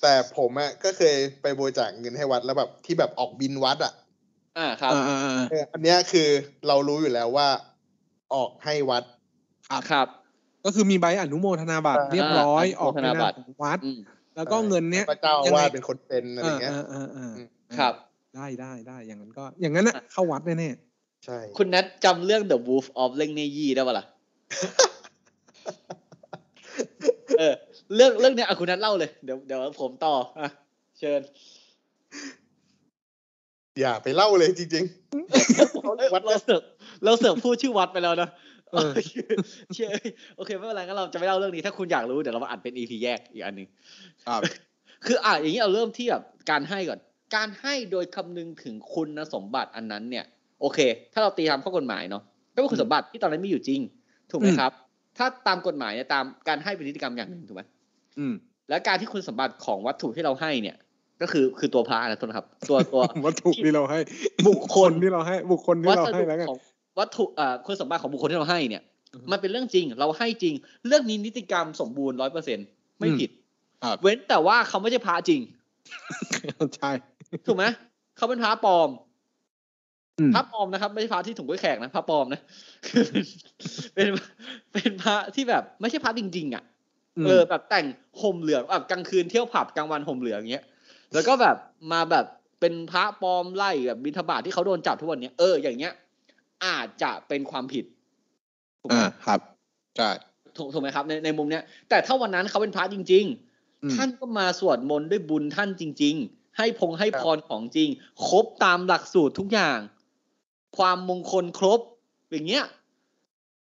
[0.00, 3.92] แต่ผมอะก็เคยไปบริจาคเงินให้วัดแล้วแบบที่แบบออกบินวัดอะ
[4.56, 6.28] อ่าครับอ่าอ่าอ่าเอออันเนี้ยคือ
[6.66, 7.48] เรารู้อยู่แล้วว่า
[8.34, 9.02] ออกให้วัด
[9.90, 10.08] ครับ
[10.64, 14.00] ก็คือมีใบอนุโมทนาบัตรอ่าเรียบร้อยอ่าออกในอนุโมทนาบันาตมรของวัดอืม
[14.36, 17.30] แล้วก็เงินเนี้ยพระเจ้าอายังไงวาดเป็นคนเป็นอะไรเงี้ยเออเออเออ
[17.68, 17.94] เออครับ
[18.36, 20.70] ได้ได้ได้อย่างนั้นก็ อย่างนั้นน่ะเข้าวัดแน่
[21.24, 24.04] ใช่ คุณนัทจำเรื่อง The Wolf of เล่งเนยี่ได้ปะล่ะ
[27.38, 27.54] เออ
[27.94, 30.48] เรื่องเรื่องเนี้ยอะคุณนัทเล่าเลยเดี๋ยวเดี๋ยวผมต่ออะ
[30.98, 31.20] เชิญ
[33.80, 34.84] อย่าไปเล่าเลยจริง
[36.14, 36.62] วัดเราเสิร์ฟ
[37.04, 38.92] เราเสิร์ฟพูดชื่อวัดไปแล้วนะๆเออ
[39.74, 39.88] เชื่อ
[40.36, 43.68] โอเคไม่เป็นไรงั้นเราจะไม่เล่าเรื่องนี้ถ้าคุณอยากรู้เดี๋ยวเรามาอัดเป็น EP แยกอีกอันหนึ่ง
[44.26, 44.40] ครับ
[45.06, 47.00] คืออะอย่างนี้เอาเริ่มที่แบบการให้ก่อน
[47.34, 50.24] การให้โดยคำนึงถึงคุณสมบัติอันนั้นเนี่ย
[50.60, 50.78] โอเค
[51.12, 52.22] ถ้าเราตีตามข้อกฎหมายเนาะ
[52.54, 53.80] ก็เป็นคุณสมบัติที่ตอนนั้นมีอยู่จริง
[54.30, 54.72] ถูกไหมอืมครับ
[55.18, 57.62] ถ้าตามกฎหมายเนี่ยตามการให้เป็นนิติกรรมอย่างหนึ่งถูกไหม
[58.18, 58.34] อืม
[58.68, 60.76] และการที่คุณสมบัติของวัตถุที่เราให้เนี่ย
[61.22, 63.98] ก็คือคือตัวพระนะทุนครับ ตัวตัววัตถุที่เราให้
[64.48, 66.58] บุคคลที่เราให้ บุคคลที่วัเราสให้ดุแล้วกันของ
[66.98, 68.82] วัตถุอ่าคุณสมบัติของบุคคลที่เราให้เนี่ย
[69.14, 70.54] อือฮึมันเป็นเรื่องจริง เราให้จริง
[70.86, 72.58] เรื่องนี้นิติกรรมสมบูรณ์ร้อยเปอร์เซ็น
[73.00, 73.30] ไม่ผิด
[73.84, 75.40] ครับเว้นแต่ว่าเขาไม่ใช่พระจริง
[76.76, 76.90] ใช่
[77.46, 77.64] ถูกไหม
[78.16, 78.88] เขาเป็นพระปลอม
[80.18, 82.40] อืมพระปลอมนะครับ ไม่ใช่พระที่ถุงกล้วยแขกนะพระปลอมนะ
[83.94, 84.08] เป็น
[84.72, 86.62] เป็นพระที่แบบ ไม่ใช่พระจริงๆอะ
[87.24, 87.86] มเออแบบแต่ง
[88.20, 90.64] ห่มเหลืองแบบกลางคืนเที่ยวผับกลางวันห่มเหลืองอย่างเงี้ย
[91.14, 91.56] แล้วก็แบบ
[91.92, 92.26] มาแบบ
[92.60, 95.92] เป็นพระปลอมไล่แบบบิณฑบาตที่เขาโดนจับทุกวันเนี้ยเอออย่างเงี้ย
[96.64, 97.84] อาจจะเป็นความผิด
[98.80, 99.40] ถูกไหมอ่าครับ
[99.96, 100.10] ใช่
[100.56, 103.24] ถูกถูกไหมครับในในมุมเนี้ยแต่ถ้าวันนั้นเขาเป็นพระจริง
[103.82, 107.88] อืมๆท่านก็มาสวดมนต์ด้วยบุญท่านจริง ๆ ให้พงให้พรของจริง
[108.28, 109.78] ครบตามหลักสูตรทุกอย่าง
[110.76, 111.80] ความมงคลครบ
[112.32, 112.64] อย่างเงี้ย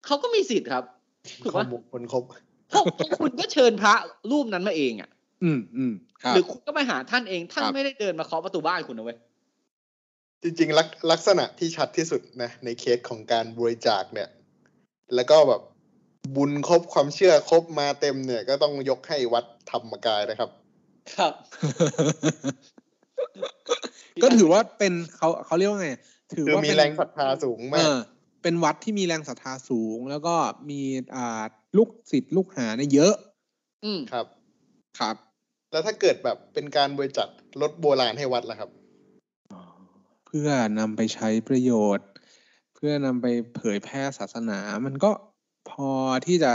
[0.07, 2.25] เขาก็มีสิทธิ์ครับๆถูกข้อปะมูลคนครบ
[2.73, 3.95] พวกพวกคุณก็เชิญพระ
[4.31, 5.11] รูปนั้นมาเองอะ
[5.45, 9.19] อืมอืมครับหรือคุณก็ไปหาท่านเอง ท่านครับไม่ได้เดินมาเคาะประตูบ้านคุณนะเว้ย
[10.43, 14.29] จริงๆลักลักษณะที่ชัดที่สุดนะ ในเคสของการบริจาคเนี่ย
[15.15, 15.63] แล้วก็แบบ
[16.37, 20.51] บุญครบความเชื่อครบมาเต็มเนี่ย ก็ต้องยกให้วัดธรรมกายนะครับ
[21.17, 21.33] ครับ
[24.23, 25.91] ก็ถือว่าเป็นเขาเขาเรียกว่าไง
[26.33, 27.97] ถือคือว่ามีเป็นแรงศรัทธาสูงเอมากอ
[28.43, 30.35] เป็นวัดที่มีแรงศรัทธาสูง แล้วก็
[30.71, 30.81] มี
[31.17, 31.43] อ่า
[31.77, 33.15] ลูกศิษย์ลูกหาเนี่ยเยอะ
[33.85, 34.27] อืมครับ
[35.01, 35.17] ครับ
[35.73, 37.29] แล้วถ้าเกิดแบบเป็นการบริจาค
[37.61, 38.71] รถโบราณให้วัดล่ะครับ
[40.27, 42.09] เพื่อนำไปใช้ประโยชน์
[42.75, 45.11] เพื่อนำไปเผยแพร่ศาสนา มันก็
[45.71, 45.91] พอ
[46.27, 46.53] ที่จะ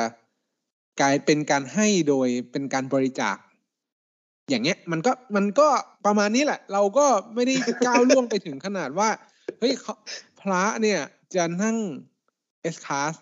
[1.02, 3.38] กลายเป็นการให้โดยเป็นการบริจาค
[4.50, 5.68] อย่างเงี้ยมันก็มันก็
[6.06, 7.54] ประมาณนี้แหละ เราก็ไม่ได้
[7.88, 9.10] ก้าวล่วงไปถึงขนาดว่า
[9.60, 9.96] เฮ้ยเขา
[10.42, 11.00] พระเนี่ย
[11.36, 11.78] จะนั่ง
[12.62, 13.14] เอสคาส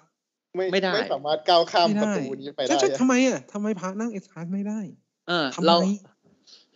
[0.55, 4.79] ไม่ไม่ได้ไม่สามารถก้าวข้ามไม่ประได้ตูนี้ไปใช่ได้ใช่อะทำไมอะทำไมพระนั่งเอสคาสไม่ได้
[5.27, 5.75] เออทำไมเรา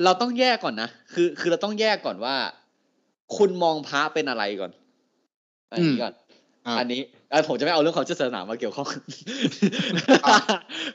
[0.03, 2.35] เราต้องแยกก่อนนะคือ คือเราต้องแยกก่อนว่า
[3.37, 4.71] คุณมองพระเป็นอะไรก่อน
[5.71, 6.13] อันนี้ก่อน
[6.67, 10.37] อะอันนี้อะผมจะไม่เอาเรื่องความเชื่อศาสนามาเกี่ยวข้องอะ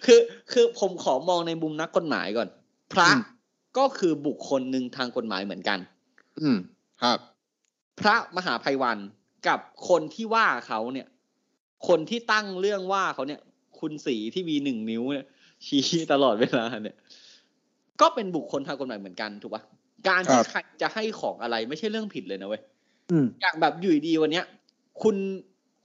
[0.05, 0.21] คือ
[0.53, 2.49] คือผมขอมองในมุมนักกฎหมายก่อน
[2.93, 3.23] พระอืม
[3.79, 5.79] ก็คือบุคคลหนึ่งทางกฎหมายเหมือนกัน
[6.41, 6.59] อืม
[7.03, 7.19] ครับ
[8.01, 8.99] พระมหาภัยวัน
[9.49, 11.07] กับคนที่ว่าเขาเนี่ย
[11.89, 13.41] คนที่ตั้งเรื่องว่าเขาเนี่ย
[13.81, 15.27] คุณสีที่มีหนึ่งนิ้วเนี่ย
[15.67, 16.97] ชี้ตลอดเวลาเนี่ย
[18.01, 19.63] ก็เป็นบุคคลทางกฎหมายเหมือนกันถูกปะ
[20.09, 22.63] การที่ครับใครจะให้ของอะไรไม่ใช่เรื่องผิดเลยนะเว้ย
[23.11, 24.45] อืมอย่างแบบอยู่ดีๆวันเนี้ย
[25.03, 25.17] คุณ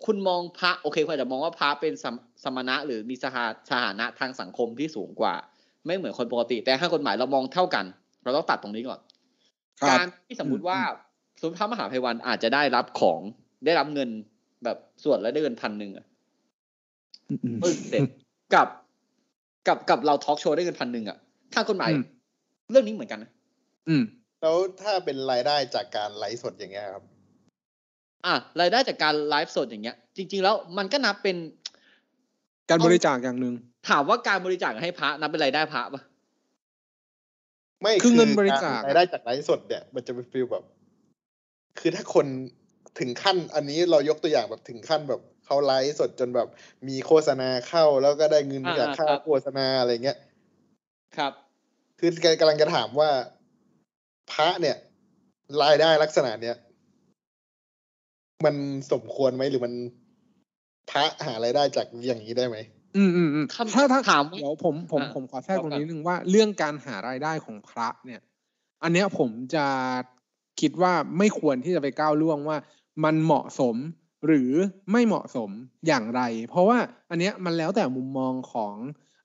[0.06, 5.36] คุณมองพระโอเคคุณอาจจะมองว่าพระเป็นสมสมณะ หรือมีสถาสถานะทางสังคมที่สูงกว่า
[5.86, 7.86] ไม่เหมือนคนปกติ แต่ถ้ากฎหมายเรามองเท่ากัน
[8.24, 9.00] เราต้องตัดตรงนี้ก่อน
[9.80, 13.22] ครับการที่สมมุติว่าอืมสมมติพระมหาภัยวันอาจจะได้รับของ
[13.66, 14.10] ได้รับเงิน
[14.64, 16.06] แบบส่วนแล้วได้เงินพันหนึ่งอะ
[17.30, 18.02] อืมอืมปึ้งเสร็จ
[18.56, 18.68] กับ
[19.68, 21.18] กับกับเราทอล์กโชว์ได้เงินพันหนึ่งอะ
[21.54, 22.04] ทางกฎหมายอืม
[22.72, 23.32] เรื่องนี้เหมือนกันนะ
[23.88, 24.04] อืม
[24.42, 27.04] แล้วถ้าเป็นรายได้จากการไลฟ์สดอย่างเงี้ยครับ
[28.26, 31.38] อะรายได้จากการไลฟ์สดอย่างเงี้ย จริง ๆ แล้วมันก็นับเป็น
[32.70, 33.54] การบริจาคอย่างหนึ่ง
[33.90, 36.02] ถามว่าการบริจาคให้พระนับเป็นรายได้พระปะ
[37.82, 40.64] ไม่คือเงินบริจาครายได้จากไลฟ์สดเนี่ยมันจะเป็นฟีลแบบ
[41.80, 42.26] คือถ้าคน
[43.00, 46.48] ถึงขั้น อันนี้เรายกตัวอย่างแบบถึงขั้นแบบเขาไลฟ์สดจนแบบ
[46.88, 50.18] มีโฆษณาเข้าแล้วก็ได้เงินจากค่าโฆษณาอะไรเงี้ย
[51.18, 51.34] ครับ
[52.00, 53.10] คือกำลังจะถามว่า
[54.32, 54.78] พระเนี่ย
[55.64, 56.56] รายได้ลักษณะเนี้ย
[58.46, 58.56] มัน
[58.92, 59.74] สมควรไหมหรือมัน
[60.90, 62.58] พระหารายได้จากอย่างนี้ได้ไหม
[62.98, 68.22] อืมอืมอืมคำถ้าถ้าถามว่าเดี๋ยวผมผมอะผมขอแทรกเอาตรงก่อนนี้นึงว่าเรื่องการหารายได้ของพระเนี่ย
[68.84, 69.66] อันเนี้ยผมจะ
[70.62, 72.58] คิดว่าไม่ควรที่จะไปก้าวล่วงว่า
[73.04, 73.76] มันเหมาะสม
[74.26, 74.52] หรือ
[74.92, 75.50] ไม่เหมาะสม
[75.88, 76.78] อย่างไร เพราะว่า
[77.10, 78.74] อันเนี้ยมันแล้วแต่มุมมองของ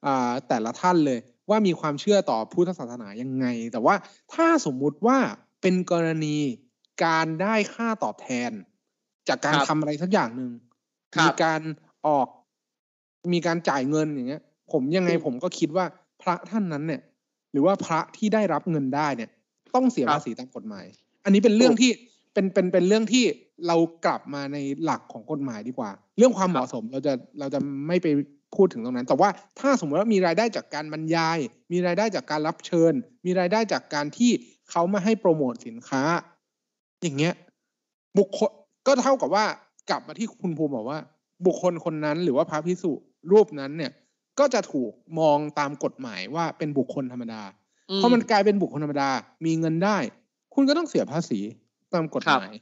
[0.06, 1.18] อ่าแต่ละท่านเลย
[1.50, 3.94] ว่ามีความเชื่อต่อพุทธศาสนายังไง แต่ว่า
[4.34, 5.18] ถ้าสมมุติว่า
[5.62, 6.36] เป็นกรณี
[7.04, 8.50] การได้ค่าตอบแทน
[9.28, 10.65] จากการครับทำอะไรสักอย่างหนึ่งครับ
[11.22, 11.60] มีการ
[12.06, 12.28] ออก
[13.32, 14.42] มีการจ่ายเงินอย่างเงี้ย
[14.72, 15.84] ผมยังไงผมก็คิดว่า
[16.22, 17.00] พระท่านนั้นเนี่ย
[17.52, 19.30] หรือว่าพระที่ได้รับเงินได้เนี่ย
[19.74, 20.84] ต้องเสียครับภาษีตามกฎหมาย
[21.24, 21.90] อันนี้เป็นเรื่องที่
[22.32, 23.24] เป็นเป็นเป็นเรื่องที่
[23.66, 28.06] เรากลับมาในหลักของกฎหมายดีกว่า เรื่องความเหมาะสมเราจะเราจะไม่ไป
[28.56, 29.28] พูดถึงตรงนั้น แต่ว่า
[29.60, 31.38] ถ้าสมมติว่ามีรายได้จากการบรรยาย
[31.72, 32.92] มีรายได้จากการรับเชิญ
[33.26, 34.30] มีรายได้จากการที่
[34.70, 36.02] เขามาให้โปรโมทสินค้า
[37.02, 37.34] อย่างเงี้ย
[38.18, 38.50] บุคคล
[38.86, 39.46] ก็เท่ากับว่า
[39.90, 40.98] กลับมาที่คุณภูมิบอกว่า
[41.46, 42.92] บุคคลคนนั้นหรือว่าพระพิสุ
[43.32, 43.92] รูปนั้นเนี่ย
[44.38, 47.42] ก็จะถูกมองตามกฎหมายว่าเป็นบุคคลธรรมดา
[47.90, 49.10] อืเพราะมันกลายเป็นบุคคลธรรมดา
[49.46, 49.98] มีเงินได้
[50.54, 51.40] คุณก็ต้องเสียภาษี
[51.92, 52.52] ตามกฎหมาย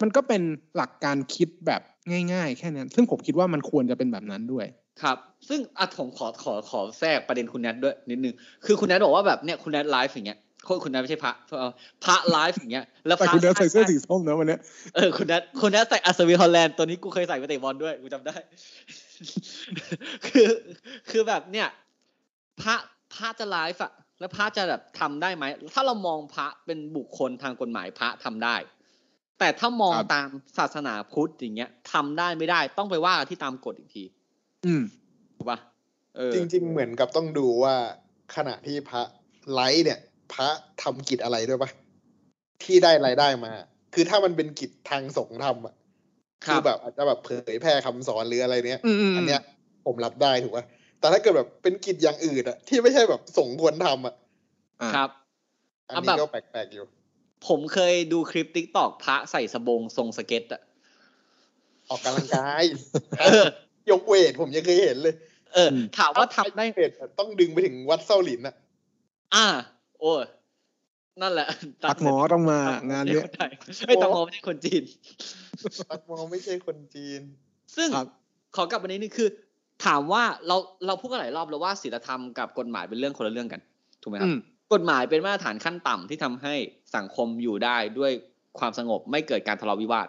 [0.00, 0.42] มันก็เป็น
[0.76, 1.82] หลักการคิดแบบ
[2.32, 4.66] ง่าย ๆ แค่นั้น ซึ่งผมคิดว่ามันควรจะเป็นแบบนั้นด้วย
[5.02, 5.16] ครับ
[5.48, 11.72] ซึ่งอะผมขอขอขอแทรกประเด็นคุณแนทด้วยนิดนึง คือคุณแนทบอกว่าแบบเนี่ยคุณแนทไลฟ์อย่างเงี้ย คุณคุณแนทไม่ใช่พระเอ่อ
[12.04, 14.60] พระไลฟ์อย่างเงี้ย แล้วแต่พระคุณเดินใส่เสื้อสีส้มนะวันเนี้ย
[14.94, 18.36] เออคุณแนทคุณแนทใส่อัศวินฮอลแลนด์ตัวนี้กูเคยใส่ไปเตะบอลด้วยกูจำได้
[20.26, 20.50] คือ
[21.10, 21.68] คือแบบเนี่ย
[22.62, 22.74] พระ
[23.14, 25.44] พระจะไลฟ์อะแล้วพระจะแบบทำได้ไหม
[25.74, 28.56] ถ้าเรามองพระเป็นบุคคลทางกฎหมายพระทำได้
[29.38, 34.04] แต่ถ้ามองครับตามศาสนาพุทธอย่างเงี้ยทำได้ไม่ได้ต้องไปว่ากันที่ตามกฎอีกที
[34.66, 34.82] อืม
[35.36, 35.58] ถูกปะ
[36.16, 37.74] เออจริง ๆ เหมือนกับต้องดูว่า
[38.36, 39.02] ขณะที่พระ
[39.54, 40.00] ไลฟ์เนี่ย
[40.32, 40.48] พระ
[40.82, 41.70] ทำกิจอะไรด้วยปะ
[42.62, 43.52] ที่ได้รายได้มา
[43.94, 45.74] คือถ้ามันเป็นกิจทางสงฆ์ทำอะ
[46.46, 49.40] คคืรัอบแบบอาจจะแบบเผยแพร่คำสอนหรืออะไรเนี้ยอืมอืมอันเนี้ย
[49.86, 50.64] ผมรับได้ถูกป่ะ
[51.00, 54.14] แต่ถ้าเกิดแบบเป็นกิจอย่างอื่นอะที่ไม่ใช่แบบสงฆ์ควรทำอะ
[54.82, 55.10] อ่าครับ
[55.88, 56.84] อันเอานี้แบบก็แปลกๆอยู่
[57.48, 60.62] ผมเคยดูคลิปติ๊กตอกพระใส่สบงทรงสเก็ตอะ
[61.88, 62.64] ออกกำลังกาย
[63.20, 63.44] เออ
[63.90, 65.14] ยกเวทผมยังเคยเห็นเลย
[65.54, 68.54] เออ ถามว่าทำได้เวทต้องดึงไปถึงวัดเส้าหลินอะ
[69.34, 69.46] อ่า
[70.00, 70.24] โอ้ย
[71.22, 71.48] นั่นแหละ
[71.84, 72.58] ตักหมอต้องมา
[72.90, 73.24] งานเนี้ย
[73.86, 74.82] ไม่ตักหมอไม่ใช่คนจีน
[75.90, 77.20] ตักมองไม่ใช่คนจีน
[77.76, 78.08] ซึ่งครับ
[78.56, 79.28] ขอกลับมานิดนึงคือ
[79.86, 83.60] ถามว่าเราเราพูดกันหลายรอบแล้วว่าศีลธรรมกับกฎหมายเป็นเรื่องคนละเรื่องกัน
[84.02, 84.38] ถูกไหมครัอืบม
[84.72, 86.54] กฎหมายเป็นมาตรฐานขั้นต่ำที่ทำให้
[86.96, 88.12] สังคมอยู่ได้ด้วย
[88.58, 90.08] ความสงบไม่เกิดการทะเลาะวิวาท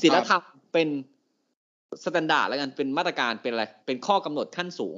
[0.00, 0.88] ศีลธรรมเป็น
[2.04, 4.96] standard แล้วกันเป็นมาตรการเป็นอะไร เป็นข้อกำหนดขั้นสูง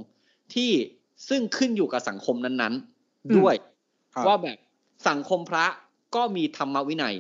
[0.55, 0.71] ที่
[1.29, 2.75] ซึ่งขึ้นอยู่กับสังคมนั้น
[3.27, 3.68] อืมๆด้วยครับ
[4.27, 4.59] ว่าแบบ
[5.09, 5.67] สังคมพระ
[6.15, 7.15] ก็มีธรรมวินัย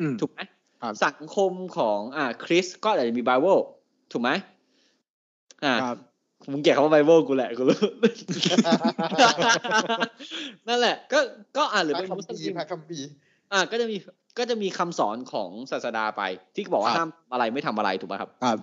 [0.00, 0.40] อืมถูกไหม
[0.82, 3.56] ครับสังคมของอ่าคริสก็อาจจะมีไบเบิล
[4.12, 4.30] ถูกไหม
[5.64, 5.98] อ่าครับ
[6.52, 7.78] มึงแกะคำว่าไบเบิลกูแหละกูรู้
[10.68, 11.18] นั่นแหละ ก็
[11.56, 13.08] ก็อ่านหรือพระเป็นคัมมุสภีลิร์มพระคัมภีร์
[13.52, 13.96] อ่า ก็จะมี
[14.38, 16.22] ก็จะมีคำสอนของศาสดาไป
[16.54, 18.58] ที่บอกว่าครับห้ามอะไรไม่ทำอะไรถูกไหมครับครับ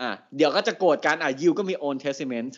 [0.00, 2.52] อ่า เดี๋ยวก็จะโกรธกันอ่ายิวก็มี Old Testament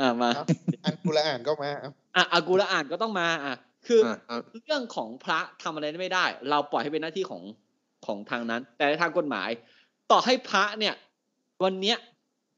[0.00, 0.44] อ่ามาเอ้า
[0.84, 7.42] อันกุละอ่านก็มาเอ้าอะอากูละอ่านก็ต้องมาอะคือออ่าอ่าเรื่องของพระทำอะไรไม่ได้ เราปล่อยให้เป็นหน้าที่ของ
[8.06, 9.50] ของทางนั้น แต่ในทางกฎหมาย
[10.10, 10.94] ต่อให้พระเนี่ย
[11.64, 11.96] วันเนี้ย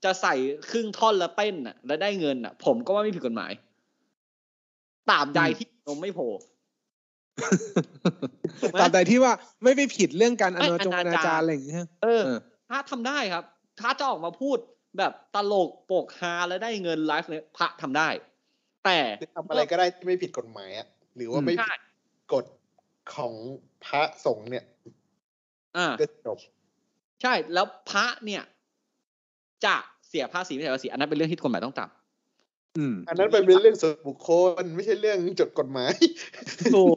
[0.05, 0.35] จะใส่
[0.71, 3.53] ครึ่งท่อนแล้วเต้นน่ะ แล้วได้เงินน่ะ ผมก็ว่าไม่ผิดกฎหมาย
[5.11, 6.31] ตราบใดที่นมไม่โผล่
[8.61, 13.45] ถูกไหมตราบใดที่ว่าไม่ไปผิดเรื่องการอไม่นาจงออนานาจารจารอะไรอย่างเงี้ยเออเออพระทำได้ครับ
[13.81, 14.59] พระจะออกมาพูด
[14.99, 18.09] แบบตลกโปกฮาแล้วได้เงินไลฟ์เนี่ยพระทำได้
[18.85, 21.83] แต่คือทำอะไรก็ได้ที่ไม่ผิดกฎหมายอะหรือว่าอืมไม่ใช่ผิด
[22.33, 22.45] กฎ
[23.15, 23.33] ของ
[23.85, 24.65] พระสงฆ์เนี่ย
[25.77, 26.39] อ่าก็จบ
[27.23, 28.43] ใช่แล้วพระเนี่ย
[29.65, 29.77] จะ
[30.09, 31.89] เสียภาษีไม่เสียภาษีอันนั้นเป็นเรื่องที่กฎหมายต้องจับ
[32.79, 34.31] อืมอันนั้นเป็นเรื่องส่วนบุคค
[34.63, 35.93] ลไม่ใช่เรื่องจดกฎหมาย
[36.75, 36.97] ถูก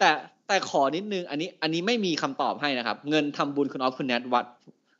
[0.00, 0.10] แต่
[0.48, 4.46] แต่ขอนิดนึง อันนี้ อันนี้ไม่มีคำตอบให้นะครับ เงินทำบุญคุณออฟคุณแนทวัด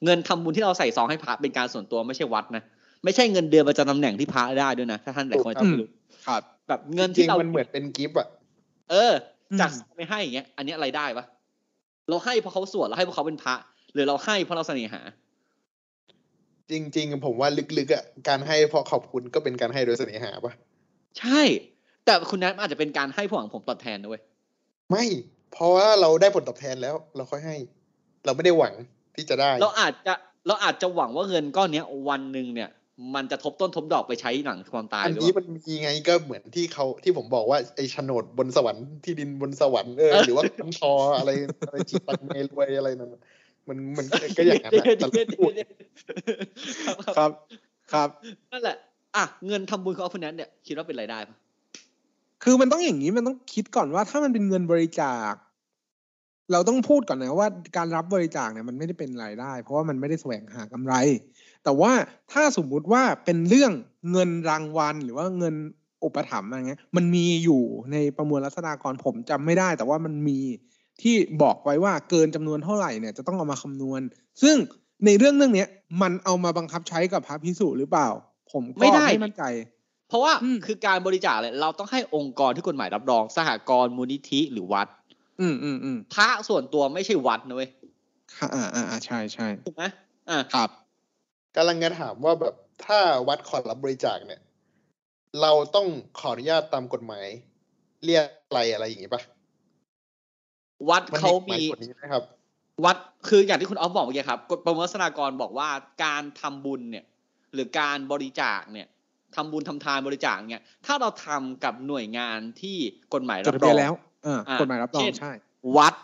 [0.05, 2.63] เงินทำบุญที่เราใส่ซองให้พระเป็นการส่วนตัวไม่ใช่วัดนะ
[3.05, 5.89] ไม่ใช่เงินเดือนประจำตำแหน่งที่พระได้ด้วยนะถ้าท่านหลายคนจะไม่รู้
[6.27, 8.29] ครับแบบเงินจริที่งเรามันเหมือนเป็นกิฟต์อะ
[8.91, 9.13] เออ
[9.61, 11.25] จากอืมไม่ให้อย่างเงี้ย อันนี้อะไรได้ปะ
[12.09, 13.55] เราให้เพราะเขาสวดเราให้เพราะเขาเป็นพระ
[13.95, 15.01] หรือเราให้เพราะเราเสน่หา
[16.71, 20.53] จริง ๆ ผมว่าลึกๆอะการให้เพราะขอบคุณก็เป็นการให้โดยเสน่หาปะ
[21.19, 21.41] ใช่
[22.05, 24.19] แต่คุณแนทอาจจะเป็นการให้ผหวังผมตอบแทนด้วย
[24.91, 25.05] ไม่
[25.53, 27.57] เพราะว่าเราได้ผลตอบแทนแล้ว เราค่อยให้
[28.25, 28.75] เราไม่ได้หวัง
[29.15, 30.15] ที่จะได้ เราอาจจะ
[30.47, 32.71] เราอาจจะหวังว่าเงินก้อนเนี้ยวันหนึ่งเนี่ย
[33.15, 41.31] มันจะทบต้นทบดอกไปใช้หลังความตายอันหรือนี้ว่ามันมีไงก็เหมือนที่เขาที่ผมบอกว่าไอ้โฉนดบนสวรรค์ที่ดินบนสวรรค์เออเออหรือว่าคันทออะไร
[41.69, 43.21] อะไรจิตตังเมรวยอะไรนั่นน่ะ
[43.69, 44.07] มันมัน
[44.39, 45.53] ก็อย่างนั้นอะแต่เราพูด
[47.17, 47.31] ครับ
[47.93, 48.09] ครับ
[48.53, 48.77] นั่นแหละ
[49.17, 51.37] อะเงินทำบุญของคุณแนทเนี่ยคิดว่าเป็นรายได้ปะ
[52.43, 55.33] คือมันต้องอย่างนี้มันต้องคิดก่อนว่าถ้ามันเป็นเงินบริจาค
[56.53, 60.95] เราต้องพูดก่อนนะว่าการรับบริจาคเนี่ยมันไม่ได้เป็นรายได้ เพราะว่ามันไม่ได้แสวงหากำไร
[61.65, 61.93] แต่ว่า
[62.33, 63.73] ถ้าสมมุติว่าเป็นเรื่อง
[64.13, 65.55] เงินรางวัล หรือว่าเงิน
[66.05, 67.63] อุปถัมภ์อะไรเงี้ยมันมีอยู่
[67.93, 70.39] ในประมวลรัษฎากรผมจำไม่ได้ แต่ว่ามันมี
[71.03, 74.01] ที่บอกไว้ว่าเกินจำนวนเท่าไหร่เนี่ยจะต้องเอามาคำนวณ
[74.43, 74.57] ซึ่ง
[75.07, 75.69] ในเรื่องเรื่องเนี้ย
[76.03, 78.09] มันเอามาบังคับใช้กับพระพิสุหรือเปล่า
[78.53, 79.45] ผมก็ไม่มั่นใจ
[80.09, 84.87] เพเพราะว่าอืมคือการบริจาคเนี่ยเราต้องให้องค์กรที่กฎหมายรับรอง สหกรณ์มูลนิธิหรือวัด
[85.43, 87.71] อืมอืมอืมพระส่วนตัวไม่ใช่วัดนะเว้ย
[88.37, 89.85] ค่ะอ่าอ่าอ่าใช่ใช่ถูกไหม
[90.31, 90.71] อ่าครับ
[91.57, 94.41] กำลังจะถามว่าแบบถ้าวัดขอรับบริจาคเนี่ย
[95.41, 95.87] เราต้อง
[96.19, 97.27] ขออนุญาตตามกฎหมาย
[98.05, 99.23] เรียกอะไรอะไรอย่างงี้ปะ
[100.91, 102.23] วัดมันเขาหมายมีกฎนี้นะครับ
[102.85, 102.97] วัด
[103.29, 105.69] คืออย่างที่คุณออฟบอกเมื่อกี้ครับกฎประมวลศาสนากรบอกว่า
[106.05, 107.05] การทำบุญเนี่ย
[107.55, 108.87] หรือการบริจาคเนี่ย
[109.37, 112.77] ทำบุญทำทานบริจาคเนี่ย ถ้าเราทำกับหน่วยงานที่
[113.15, 114.12] กฎหมายจดรับทะรเบีอยงนแล้วอ่าอะ
[114.61, 115.33] กฎหมายรับรอเช่งนใช่
[115.77, 115.95] วัด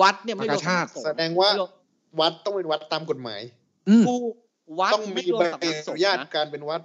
[0.00, 1.70] วัดเนี่ยไม่รวมมหาชาติสำนักสงฆ์แสดงว่าไม่รวม
[2.20, 3.40] วัดต้องเป็นวัดตามกฎหมาย
[3.88, 4.18] อืมผู้
[4.80, 6.80] วัดต้องมีไม่รวมใบสำอนักสนุงฆ์ญาตนะการเป็นวัด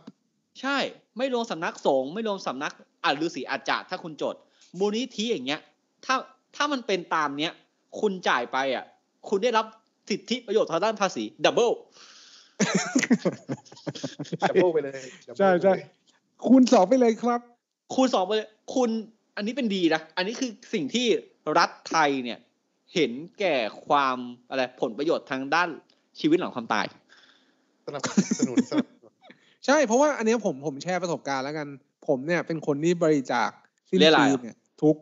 [0.62, 0.78] ใช่
[1.18, 2.74] ไม่รวมสำนักสงฆ์ไม่รวมสำนัก
[3.04, 4.36] อ่าฤาษีอาจารย์ถ้าคุณจด
[4.80, 5.62] มูลนิธิอย่างเงี้ย
[6.06, 6.16] ถ้า
[6.56, 7.54] ถ้ามันเป็นตามเนี้ย
[8.00, 8.86] คุณจ่ายไปอะ
[9.30, 9.66] คุณได้รับ
[10.10, 11.72] สิทธิประโยชน์ทางด้านภาษี double
[14.50, 15.90] double ไปเลย double ใช่ใช่ไปเลย
[16.48, 17.42] คูณสองไปเลยครับ
[17.94, 18.90] คูณสองไปเลย คุณ
[19.36, 21.06] อันนี้เป็นดีนะ อันนี้คือสิ่งที่
[21.58, 22.40] รัฐไทยเนี่ย
[22.94, 23.56] เห็นแก่
[23.88, 24.18] ความ
[24.50, 25.70] อะไรผลประโยชน์ทางด้าน
[26.20, 26.86] ชีวิตหลังความตาย
[27.86, 28.02] สนับ
[28.40, 29.12] สนุนสนับสนุน
[29.66, 31.68] ใช่เพราะว่าอันเนี้ยผมผมแชร์ประสบการณ์แล้วกัน
[32.08, 33.50] ผมเนี่ยเป็นคนที่บริจาค
[33.90, 34.96] สิ้นเรียกอะไรปีอะเนี่ย ทุก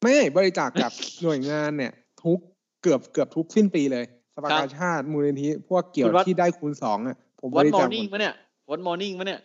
[0.00, 0.92] ไม่บริจาคกับ
[1.22, 1.92] หน่วยงานเนี่ย
[2.24, 2.38] ทุก
[2.82, 8.34] เกือบเกือบทุกสิ้นปีเลยสภากาชาติมูลนิธิพวกเกี่ยวคุณวัดที่ได้คูณสองอะผมบวันริมอจาคร์นิ่งหมดมะเนี่ย
[8.70, 9.40] วันมอร์นิ่งมะเนี่ย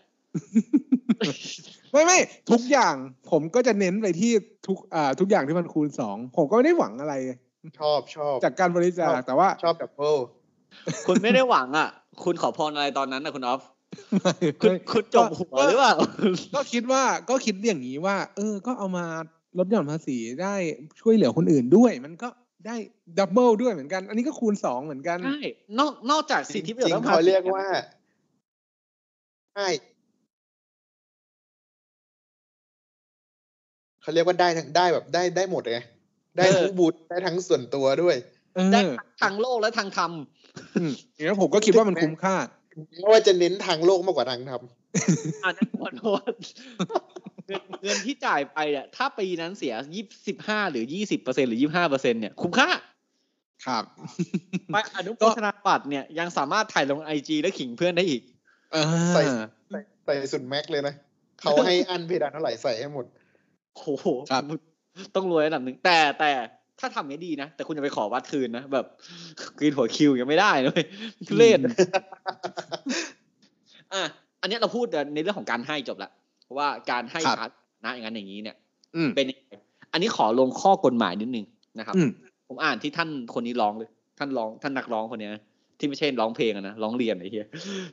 [1.93, 2.17] ไม่ไม่
[2.51, 2.95] ทุกอย่าง
[3.31, 4.31] ผมก็จะเน้นไปที่
[4.67, 7.15] ทุกอ่าทุกอย่างที่มันคูณสองผมก็ไม่ได้หวังอะไร
[7.79, 10.15] ชอบชอบจากการบริจาคแต่ว่าชอบดับเบิล
[11.07, 11.89] คุณไม่ได้หวังอะ
[12.23, 13.61] คุณขอพรอะไรตอนนั้นนะคุณออฟ
[14.21, 15.95] ไม่คุณคุณจบหัวหรือเปล่า
[16.55, 19.05] ก็คิดว่าก็คิดอย่างนี้ว่า เออ ก็เอามา
[19.57, 20.55] ลดหย่อนภาษีได้
[21.01, 22.29] ช่วยเหลือคนอื่นด้วย มันก็
[22.67, 22.75] ได้
[23.19, 25.39] ดับเบิลด้วยเหมือนกัน อันนี้ก็คูณสองเหมือนกันใช่
[25.79, 27.65] นอกนอกจากสิทธิประโยชน์จริทางงภาเขาษีเรียกว่า
[29.55, 29.67] ใช่
[34.03, 35.79] เขาเรียกว่าได้ทั้งได้แบบได้ได้หมดไง
[36.37, 38.15] ได้ทั้งบุญได้ทั้งส่วนตัวด้วย
[38.55, 38.79] เออได้
[39.21, 40.11] ทางโลกและทางธรรม
[40.75, 42.35] อืมอย่างนั้นผมก็คิดว่ามันคุ้มค่า
[42.99, 44.61] ไม่ว่าจะเน้นทางโลกมากกว่าทางธรรม
[45.43, 46.31] อันนั้นขอโทษ
[47.47, 52.69] เงินเงินที่จ่ายไปอะถ้าปีนั้นเสียยี่สิบห้าหรือยี่สิบเปอร์เซ็นหรือยี่ห้าเปอร์เซ็นเนี่ยคุ้มค่า
[53.65, 53.83] ครับ
[54.73, 58.21] ไปอนุโมทนาบัตรเนี่ยยังสามารถถ่ายลงไอจีและขิงเพื่อนได้อีก
[58.75, 59.21] อ่าใส่
[59.69, 60.93] ใส่ใส่สุดแม็กเลยนะ
[61.39, 63.05] เขาให้อันเพดานเท่าไหร่ใส่ให้หมด
[63.73, 64.07] โอ้โห
[65.15, 66.31] ต้องรวยระดับหนึ่งแต่แต่
[66.79, 68.85] ถ้าทำอย่างนี้ดีนะ แต่คุณจะไปขอวัดคืนนะ แบบ
[69.59, 70.83] กินหัวคิวยังไม่ได้เลย
[71.27, 71.73] ทุเรศอะ
[74.41, 76.11] อันเนี้ยเราพูดในเรื่องของการให้จบละ
[76.43, 77.49] เพราะว่าการให้พัด
[77.85, 78.55] นะอย่างนั้นอย่างนี้เนี่ย
[78.95, 79.51] อืมเป็นยังไง
[79.91, 81.45] อันนี้ขอลงข้อกฎหมายนิดนึง
[81.79, 82.09] นะครับอืม
[82.47, 85.41] ผมอ่านที่ท่านคนนี้ร้องเลย ท่านร้องท่านนักร้องคนเนี้ยนะ
[85.83, 87.47] ที่ไม่ใช่ร้องเพลงนะร้องเรียนไอ้เหี้ย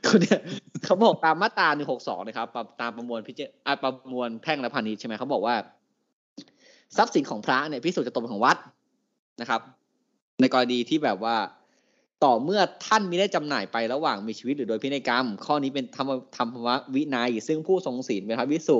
[0.07, 0.39] คนเนี้ย
[0.85, 2.47] เขาบอกตามมาตราหนึ่งหกสองนะครับ
[2.81, 5.55] ตามประมวลพิจอ่าประมวลแพ่งและพาณิชย์ใช่ไหมเขาบอกว่า
[6.97, 8.57] ทรัพย์สินของพระเนี่ยพิสูจน์จะตกเป็นของวัด
[9.41, 9.61] นะครับ
[10.41, 11.35] ในกรณีที่แบบว่า
[12.23, 16.49] ต่อเมื่อท่านมิได้จำหน่ายไประหว่างมีชีวิตหรือโดยพินัยกรรม ข้อนี้เป็นธรรมธรรม
[16.95, 18.77] วินัย ซึ่งผู้ทรงศีลเป็นพระวิสุ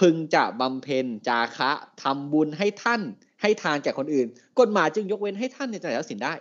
[0.00, 1.70] พึงจะบำเพ็ญจาคะ
[2.02, 3.00] ทำบุญให้ท่าน
[3.42, 4.26] ให้ทานแก่คนอื่น
[4.60, 6.32] กฎหมายจึงยกเว้นให้ท่านเนี่ยจำหน่ายทรัพย์สินได้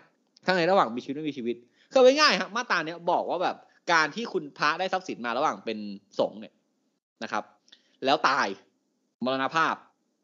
[0.45, 1.55] ทั้งในระหว่างมีชีวิตไม่มีชีวิต
[1.93, 3.57] คือเอาง่ายๆครับมาตราเนี้ยบอกว่าแบบ
[3.93, 5.77] การที่คุณพระได้ทรัพย์สินมาระหว่างเป็น
[6.19, 6.53] สงฆ์เนี่ย
[7.23, 7.43] นะครับ
[8.05, 8.47] แล้วตาย
[9.25, 9.75] มรณภาพ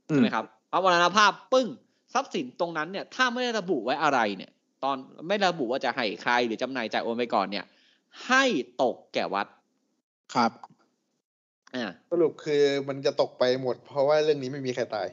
[0.10, 1.68] อืใช่มไหมครับเอามรณภาพปึ้ง
[2.14, 4.52] ทรัพย์สินตรงนั้นเนี่ย ถ้าไม่ได้ระบุไว้อะไรเนี่ย
[4.84, 4.96] ตอน
[5.28, 7.66] ไม่ระบุว่าจะให้ใครหรือจำหน่ายจ่ายโอนไปก่อนเนี่ย
[8.28, 8.44] ให้
[8.82, 9.48] ตกแก่วัด
[10.34, 10.52] ครับ
[11.76, 15.08] อ่าสรุปคือมันจะตกไปหมด เพราะว่าเรื่องนี้ไม่มีใครตาย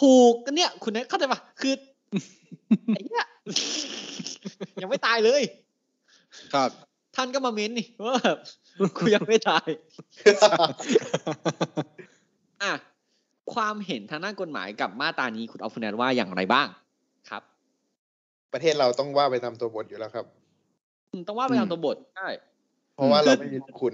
[0.00, 1.74] ถูกก็เนี่ย คุณเนี่ยเข้าใจปะคือ
[2.94, 3.24] ไอ้เนี่ย
[4.82, 5.42] ยังไม่ตายเลย
[6.54, 6.70] ครับ
[7.16, 8.38] ท่านก็มาเม้นนี่ว่าแบบ
[8.96, 9.68] กูยังไม่ตาย
[12.62, 12.72] อะ
[13.54, 16.68] ความเห็นทางด้านกฎหมายกับมาตรานี้คุณเอาฟุนแนนว่าอย่างไรบ้าง
[17.30, 17.42] ครับ
[18.52, 20.26] ประเทศเราต้องว่าไปตามตัวบทอยู่แล้วครับ
[21.10, 22.28] อืมต้องว่าไปตามตัวบทใช่
[22.94, 23.92] เพราะว่าเราไม่มีคุณ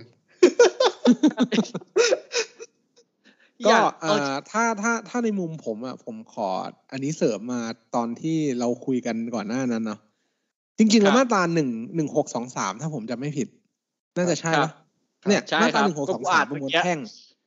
[3.66, 6.48] ก็อย่างเอ่เอาอถ้าถ้าถ้าในมุมผมอะผมขอ
[6.92, 7.60] อันนี้เสริมมา
[7.94, 10.00] ตอนที่เราคุยกันก่อนหน้านั้นเนาะ
[10.78, 13.48] จริงๆแล้วมาตราหนึ่งหนึ่งหกสองสามถ้าผมจำไม่ผิด
[14.16, 14.72] น่าจะใช่ครัปะบ
[15.28, 16.98] เนี่ยใช่มาตราครับหนึ่งหกสองก็สามอ่านประมวลเมื่อกี้แพ่ง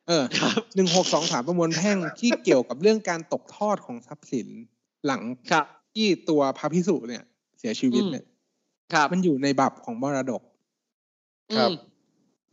[0.08, 4.48] เออครับหนึ่งหกสองสามประมวลแพ่งที่เกี่ยวกับเรื่องการตกทอดของทรัพย์สิน
[5.06, 7.24] หลังครับที่ตัวพระพิสุเนี่ย
[7.60, 8.26] เสียชีวิตเนี่ย
[8.94, 10.42] ครับมันอยู่ในบับของมรดก
[11.58, 11.76] ครับอืม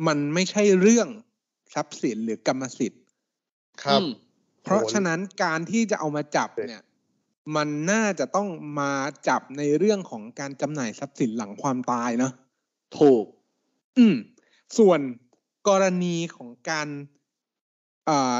[0.07, 1.09] มันไม่ใช่เรื่อง
[1.75, 3.03] ทรัพย์สินหรือกรรมสิทธิ์
[3.83, 4.09] ครับอืม
[4.63, 6.83] เพราะโอ้โหฉะนั้นการที่จะเอามาจับเนี่ย
[7.57, 8.49] มันน่าจะต้อง
[8.81, 8.93] มา
[9.29, 12.33] จับในเรื่องของการจำหน่ายทรัพย์สินหลังความตายเนาะ
[12.99, 13.25] ถูก
[13.99, 14.17] อืม
[14.79, 15.01] ส่วน
[15.69, 16.89] กรณีของการ
[18.09, 18.37] อ่า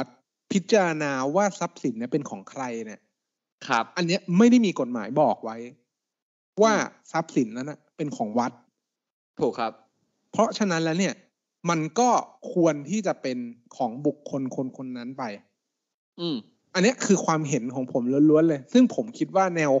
[0.51, 3.01] พิจารณาว่าทรัพย์สินเนี่ยเป็นของใครเนี่ย
[3.67, 5.57] ครับ อันเนี้ยไม่ได้มีกฎหมายบอกไว้
[6.61, 6.73] ว่า
[7.11, 8.51] ทรัพย์สินนั้นนะเป็นของวัด
[9.39, 9.73] ถูกครับ
[10.31, 11.13] เพราะฉะนั้นแล้วเนี่ย
[11.69, 12.09] มันก็
[12.53, 13.37] ควรที่จะเป็น
[13.77, 15.23] ของบุคคลคนคนนั้นไป
[16.19, 16.37] อืม
[16.75, 19.71] อันเนี้ยคือความเห็นของผมล้วนๆเลย ซึ่งผมคิดว่าแนว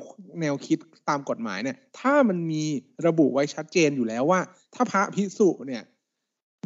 [0.41, 0.77] แนวคิด
[1.09, 2.63] ตามกฎหมายเนี่ย ถ้ามันมี
[3.07, 4.39] ระบุไว้ชัดเจนอยู่แล้วว่า
[4.75, 5.83] ถ้าพระพิสุเนี่ย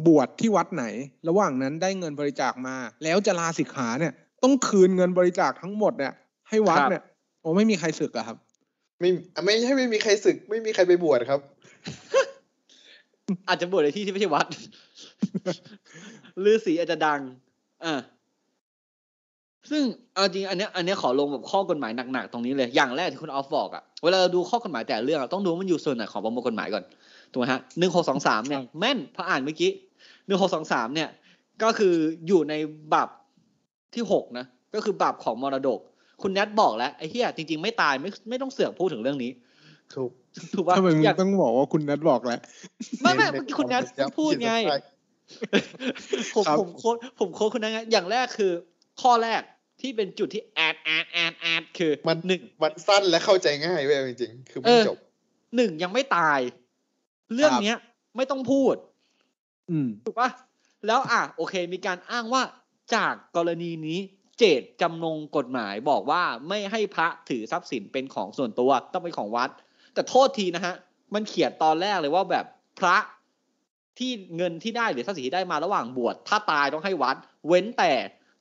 [0.06, 0.84] บวชที่วัดไหน
[1.28, 4.12] ระหว่างนั้นได้เงินบริจาคมา แล้วจะลาสิกขาเนี่ย
[4.42, 6.12] ต้องคืนเงินบริจาคทั้งหมดเนี่ย
[6.48, 7.02] ให้วัดครับเนี่ย
[7.40, 8.36] โอ้ไม่มีใครสึกอะครับ
[9.00, 9.10] ไม่
[9.44, 11.40] ไม่ใช่ไม่มีใครศึก ไม่มีใครไปบวชครับ
[13.48, 14.46] อาจจะบวชในที่ที่ไม่ใช่วัด
[16.44, 17.20] ลือสีอาจจะดัง
[17.84, 17.94] อ่า
[19.70, 19.82] ซึ่ง
[20.14, 26.84] เอาจริงอันเนี้ยอันเนี้ยขอลงแบบข้อกฎหมายหนักๆตรงนี้เลยอย่างแรกที่คุณออฟบอกอะเวลาเราดูข้อกฎหมายแต่ละเรื่องอะต้องดูว่ามันอยู่ส่วนไหนของประมวลกฎหมายก่อน
[27.32, 29.70] ถูกไหมฮะหนึ่งหกสองสามเนี่ยแม่นพออ่านเมื่อกี้
[30.26, 31.08] หนึ่งหกสองสามเนี่ย
[31.62, 31.94] ก็คือ
[32.26, 32.54] อยู่ใน
[32.92, 33.08] บับ
[33.94, 35.80] ที่หกนะก็คือบับของมรดก
[36.22, 39.30] คุณแนทบอกแล้วไอ้เหี้ยจริง ๆ ไม่ตายไม่ไม่ต้องเสือกพูดถึงเรื่องนี้
[39.94, 40.10] ถูก
[40.54, 42.40] ถูกป่ะทำไมมึงอยากต้องบอกว่าคุณนัทบอกแล้ว
[43.02, 44.76] ไม่ไม่เมื่อกี้คุณแนทย้ำพูดไงขีเส้นใต้
[46.34, 48.52] ผมครับผมโค้ดผมโค้ดคุณนะไงอย่างแรกคือ
[49.02, 49.42] ข้อแรก
[49.82, 54.98] ที่เป็นจุดที่แอดแอดแอดแอดคือมันหนึ่งมันสั้นและเข้าใจง่ายเว้ยเอาจริงๆ คือเอมันอจบ
[55.56, 56.40] หนึ่งยังไม่ตาย
[57.34, 57.78] เรื่องครับเนี้ย
[58.16, 58.74] ไม่ต้องพูด
[59.70, 60.30] อืมถูกปะ
[60.86, 62.42] แล้วอะโอเค มีการอ้างว่า
[62.94, 63.98] จากกรณีนี้
[64.38, 69.50] เจตจำนงกฎหมายบอกว่าไม่ให้พระถือทรัพย์สินเป็นของส่วนตัวต้องเป็นของวัด
[69.94, 70.74] แต่โทษทีนะฮะ
[71.14, 72.44] มันเขียนตอนแรกเลยว่าแบบ
[72.78, 72.96] พระ
[73.98, 77.16] ที่เงินที่ได้หรือทรัพย์สินที่ได้มาระหว่างบวชถ้าตายต้องให้วัด
[77.48, 77.92] เว้นแต่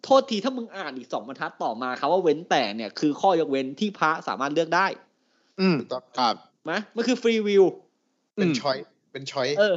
[0.03, 4.87] โทษทีถ้ามึงอ่านอีกสองบรรทัดต่อมาครับว่าเว้นแต่เนี่ยคือข้อยกเว้นที่พระสามารถเลือกได้
[5.61, 6.35] อืมถูกต้องครับ
[6.65, 7.63] ไหมมันคือฟรีวิว
[8.35, 8.77] เป็นอืมช้อย
[9.11, 9.75] เป็นช้อยเออ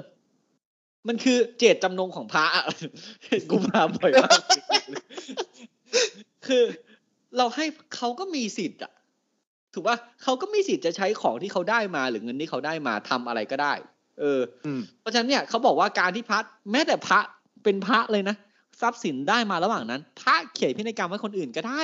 [1.09, 2.65] มันคือเจตจำนงของพระอะ
[3.51, 4.41] กูมาบ่อยมาก
[6.47, 6.63] คือ
[7.37, 8.93] เราให้เขาก็มีสิทธิ์อะ
[9.75, 13.73] ถูกป่ะเขาก็มีสิทธิ์จะใช้ของที่เขาได้มาหรือเงินที่เขาได้มาทำอะไรก็ได้
[14.21, 16.39] เอออืมเพราะฉะนั้นเนี่ยเขาบอกว่าการที่พระ
[16.73, 17.21] แม้แต่พระ
[17.65, 18.37] เป็นพระเลยนะ
[18.81, 21.83] ทรัพย์สินได้มาระหว่างนั้น พระเขียนพินัยกรรมไว้คนอื่นก็ได้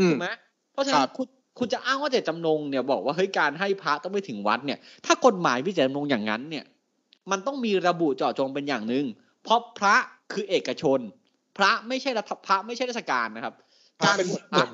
[0.00, 0.28] อืมถูกไหม
[0.72, 1.26] เพราะฉะนั้ครันบคุณ
[1.58, 6.64] คุณจะอ้างว่าเจตจำนงเนี่ยบอกว่าเฮ้ยการให้พระต้องไปถึงวัดเนี่ย ถ้ากฎหมายพิจารณงอย่างนั้นเนี่ย
[7.30, 9.04] มันต้องมีระบุเจาะจงเป็นอย่างหนึ่ง
[9.44, 9.96] เพราะพระ
[10.32, 10.98] คือเอกชน
[11.58, 13.54] พระไม่ใช่รัฐพระไม่ใช่ราชการนะครับ
[14.00, 14.68] พระเป็นบวชบุคคล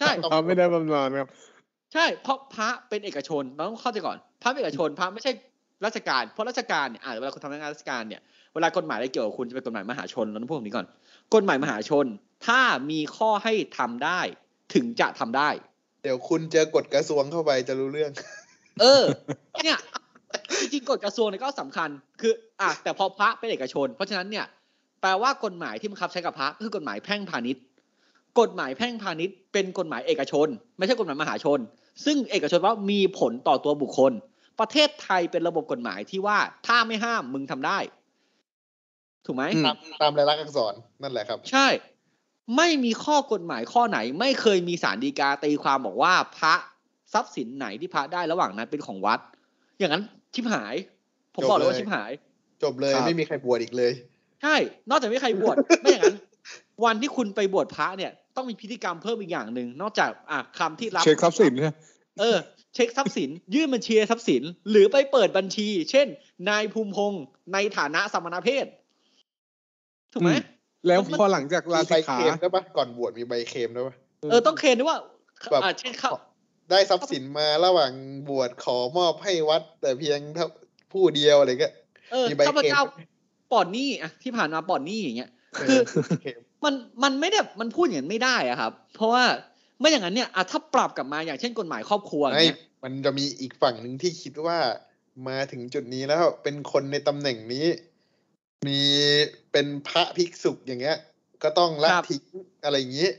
[0.00, 1.28] ใช่เขาไม่ได้บำนาญครับ
[1.92, 5.32] ใช่ เพราะพระเป็นเอกชนเราต้องเข้าใจก่อน พระเป็นเอกชนพระไม่ใช่
[5.84, 8.22] ราชการ เพราะราชการเนี่ยอ่าเวลาคุณทำงานราชการเนี่ย
[8.56, 10.86] เวลากฎหมายอะไรเกี่ยวกับคุณจะเป็นกฎหมายมหาชนเราต้องพูดแบบนี้ก่อน
[11.34, 12.06] กฎหมายมหาชน
[12.46, 14.20] ถ้ามีข้อให้ทำได้
[14.74, 15.48] ถึงจะทำได้
[16.02, 18.10] เดี๋ยวคุณเจอกฎกระทรวงเข้าไปจะรู้เรื่อง
[18.80, 19.04] เออ
[19.64, 19.78] เนี่ย
[20.60, 21.88] จริงๆกฎกระทรวงเนี่ยก็สำคัญ
[22.20, 24.46] คืออะแต่พอพระเป็นเอกชน เพราะฉะนั้นเนี่ย
[25.00, 27.62] แปลว่ากฎหมายที่บังคับใช้กับพระก็คือกฎหมายแพ่งพาณิชย์
[28.40, 31.58] กฎหมายแพ่งพาณิชย์ เป็นกฎหมายเอกชน ไม่ใช่กฎหมายมหาชน
[32.04, 34.12] ซึ่งเอกชนว่ามีผลต่อตัวบุคคล
[34.60, 37.78] ประเทศไทยเป็นระบบกฎหมายที่ว่าถ้าไม่ห้ามมึงทำได้
[39.26, 41.68] ถูกไหมอืมตามตามรายลักษณ์อักษรนั่นแหละครับ ใช่
[42.56, 46.54] ไม่มีข้อกฎหมายข้อไหน ไม่เคยมีสารดีกาตีความบอกว่าพระ
[47.12, 49.20] ทรัพย์สินไหนที่พระได้ระหว่างนั้นเป็นของวัด
[49.78, 50.02] อย่างนั้น
[50.34, 50.74] ชิบหาย
[51.34, 52.10] ผมบอกเลยว่าจบเลยชิบหาย
[52.62, 53.92] จบเลยครับไม่มีใครบวชอีกเลย
[54.42, 54.56] ใช่
[54.90, 56.16] นอกจากไม่มีใครบวชไม่อย่างนั้น
[56.84, 61.70] วันที่คุณไปบวชพระเนี่ยต้องมีพิธีกรรมเพิ่มอีกอย่างหนึ่งนอกจากอะคำที่รับเช็คทรัพย์สินใช่ไหม
[62.20, 62.36] เออ
[62.74, 66.06] เช็คทรัพย์สิน ยื่นบัญชีทรัพย์สิน หรือไปเปิดบัญชี เช่น
[66.48, 68.66] นายภูมิพงศ์ในฐานะสมณเพศ
[70.16, 70.44] ถูกไหมอืม
[70.86, 73.94] แล้วมันพอหลังจากลามีใบสิกเคขาลมด้วยปะก่อนบวชมีใบเคลมด้วยปะ
[74.30, 74.98] เออต้องเคนด้วยว่า
[75.50, 76.12] แบบอ่าเช่นเขา
[76.70, 77.92] ได้ทรัพย์สินมาระหว่าง
[78.28, 80.46] บวชขอมอบให้วัด แต่เพียงเท่า
[80.92, 81.70] ผู้เดียวอะไรก็
[82.12, 82.84] เออมีใบข้าพเคลมเจ้า
[83.52, 85.30] ปลอดหนี้อะที่ผ่านมาปลอดหนี้อย่างเงี้ย
[85.68, 85.80] คือ
[86.22, 89.24] เคลมมันมันไม่ได้มันพูดอย่างนั้นไม่ได้อะครับ เพราะว่า
[89.80, 94.58] ไม่อย่างนั้นเนี่ยอะถ้าปรับกลับมาอย่างเช่นกฎหมายครอบครัวอย่างไม่เงี้ยมันจะมีอีกฝั่งหนึ่งที่คิดว่า
[95.28, 97.66] มาถึงจุดนี้แล้วเป็นคนในตำแหน่งนี้
[98.66, 98.80] มี
[99.52, 100.98] เป็นพระภิกษุอย่างเงี้ย
[101.42, 102.22] ก็ต้องละทิ้ง
[102.64, 103.10] อะไรอย่างนี้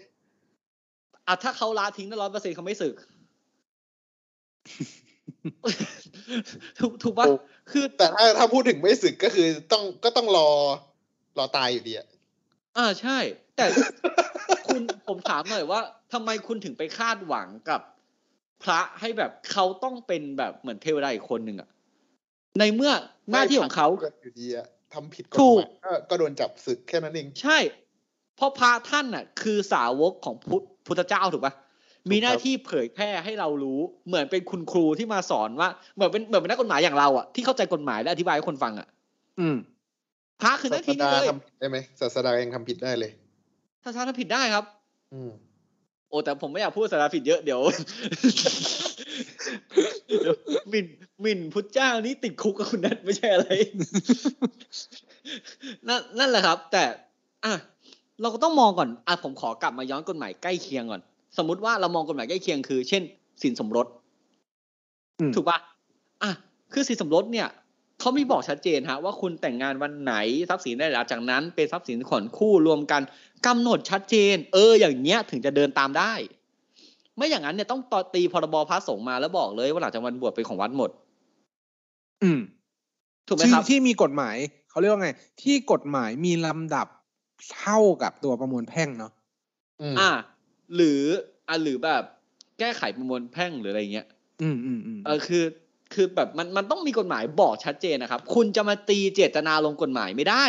[1.27, 2.95] อะถ้าเขาละทิ้งร้อยเปอร์เซ็นต์เขาไม่สึก
[6.79, 7.39] ถูกถูกปะถูก
[7.71, 10.49] คือ แต่ถ้าถ้าพูดถึงไม่สึกก็คือต้องก็ต้องรอ
[11.37, 12.07] รอตายอยู่ดีอะ
[12.77, 13.17] อ่าใช่
[13.57, 13.65] แต่
[14.67, 15.79] คุณผมถามหน่อยว่า
[16.13, 17.81] ทำไมคุณถึงไปคาดหวังกับ
[18.63, 21.69] พระให้แบบเขาต้องเป็นแบบเหมือนเทวดาอีกคนหนึ่งอะ
[22.59, 22.91] ในเมื่อ
[23.31, 27.57] หน้าที่ของเขาก็อยู่ดีอะ ทำผิดกฎถูหกมายก็ก็โดนจับศึกแค่นั้นเอง ใช่
[28.35, 31.53] เพราะพระท่านน่ะ คือสาวกของพุทธพุทธเจ้าถูกปะ
[32.11, 38.87] มีหน้าที่เผยแพร่ให้เรารู้เหมือนเป็นคุณครูที่มาสอนว่า เหมือนเป็นเหมือนเป็นนักกฎหมายอย่างเราอะที่เข้าใจกฎหมายและอธิบายให้คนฟังอะ
[39.39, 39.55] อืม
[40.41, 43.11] พระคือหศาน้าสที่นี้ดาเลยทำผิดได้ไหมศาสดายังทำผิดได้เลย
[43.83, 44.65] ถ้าทำผิดได้ครับ
[45.13, 45.31] อืม
[46.09, 47.61] โอ้แต่ผมไม่อยากพูดสาระผิดเยอะเดี๋ยว
[49.73, 49.96] เดี๋ยวห
[50.71, 50.85] มิ่น
[51.21, 53.49] หมิ่นพุทธเจ้านี่ติดคุกกับคุณนัทไม่ใช่อะไร
[55.87, 56.83] นั่นนั่นแหละครับ แต่
[57.45, 57.53] อะ
[58.21, 61.01] เราก็ต้องมองก่อนอะผมขอกลับมาย้อนกฎหมายใกล้เคียงก่อน
[61.37, 63.03] สมมุติว่าเรามองกฎหมายใกล้เคียงคือ เช่น
[63.41, 63.87] สินสมรส
[65.19, 65.57] อืมถูกปะ
[66.23, 66.31] อะ
[66.73, 67.47] คือสินสมรสเนี่ย
[67.99, 70.13] เขามีบอกชัดเจนฮะว่าคุณแต่งงานวันไหน
[70.49, 73.01] ทรัพย์สินได้หลังจากนั้น เป็นทรัพย์สินขอนคู่รวมกัน
[73.47, 76.13] กำหนดชัดเจน เออ อย่างเงี้ยถึงจะเดินตามได้
[77.17, 80.89] ไม่อย่างนั้นเนี่ยต้องต่อตีพรบพระสงฆ์มาแล้วบอกเลยว่าหลังจากวันบวชเป็นของวัดหมด
[82.23, 82.39] อืม
[83.27, 84.35] ถูกไหมที่ครับที่มีกฎหมาย
[84.69, 85.09] เขาเรียกว่าไง
[85.41, 86.87] ที่กฎหมายมีลำดับ
[87.57, 89.11] เท่ากับตัวประมวลแพ่งเนาะ
[89.81, 90.09] อืมอ่า
[90.75, 91.01] หรือ
[91.47, 92.03] อ่าหรือแบบ
[92.59, 94.07] แก้ไขประมวลแพ่งหรืออะไรเงี้ย
[94.41, 95.43] อืมอืมอืมเออคือ
[95.93, 100.45] คือแบบมันมันต้องมีกฎหมายบอกชัดเจนนะครับ คุณจะมาตีเจตนาลงกฎหมายไม่ได้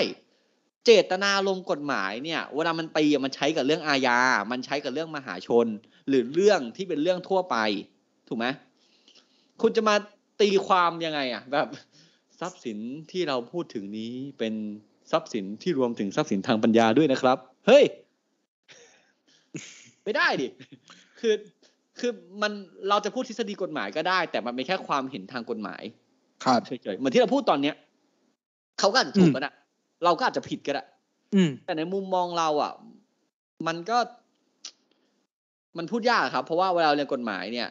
[0.84, 4.18] เจตนาลงกฎหมายเนี่ยเวลามันตีอะมันใช้กับเรื่องอาญา
[4.50, 5.66] มันใช้กับเรื่องมหาชน
[6.08, 7.56] หรือเรื่องที่เป็นเรื่องทั่วไป
[8.28, 8.46] ถูกไหม
[9.62, 9.94] คุณจะมา
[10.40, 11.66] ตีความยังไงอะ แบบ
[12.40, 12.78] ทรัพย์สิน
[13.10, 14.54] ที่เราพูดถึงนี้เป็น
[15.10, 17.84] ทรัพย์สินที่รวมถึงทรัพย์สินทางปัญญาด้วยนะครับ เฮ้ย
[20.04, 20.46] ไม่ได้ดิ
[21.20, 21.34] คือ
[21.98, 22.12] คือ
[22.42, 22.52] มัน
[22.88, 25.82] เราจะพูดทฤษฎีกฎหมายก็ได้ แต่มันเป็นแค่ความเห็นทางกฎหมาย
[26.44, 27.74] ครับเฉยๆเหมือนที่เราพูดตอนเนี้ย
[28.78, 29.50] เขาก็อาจจะถูกก็ได้
[30.04, 30.84] เราก็อาจจะผิดก็ได้
[31.34, 32.72] อืมแต่ในมุมมองเราอะ
[33.66, 33.98] มันก็
[35.78, 37.68] มันพูดยากครับ เพราะว่าเวลาเราเรียนกฎหมายเนี่ย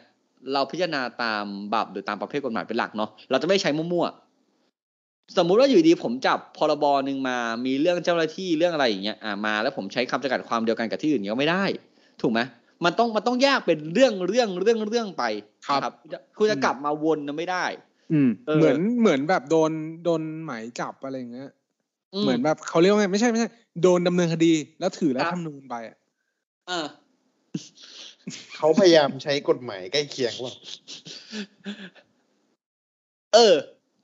[0.52, 11.64] เราพิจารณาตามบับหรือตามประเภทกฎหมายเป็นหลักเนาะเราจะไม่ใช้มั่วๆสมมุติว่าอยู่ดีผมจับพรบหนึ่งมา มีเรื่องเจ้าหน้าที่เรื่องอะไรอย่างเงี้ยอ่ามา แล้วผมใช้คำจำกัดความเดียวกันกับที่อื่นก็ไม่ได้
[12.20, 12.40] ถูกไหม
[12.84, 15.24] มันต้องมันต้องแยกเป็นเรื่องเรื่องเรื่องเรื่องไป
[15.66, 17.64] ครับนะคุณจะกลับมาวนนะไม่ได้
[18.12, 19.72] อืมเออเหมือนเหมือนแบบโดน
[20.04, 21.57] โดนหมายจับอะไรอย่างเงี้ยอื
[22.22, 23.48] เหมือนแบบเขาเรียกว่าไงไม่ใช่ไม่ใช่
[23.82, 25.96] โดนดำเนินคดีแล้วถือรัฐคธรัรบรมนูญไปอะ
[26.70, 26.86] อ่า
[28.56, 30.52] เขาพยายามใช้กฎหมายใกล้เคียงว่า
[33.34, 33.54] เออ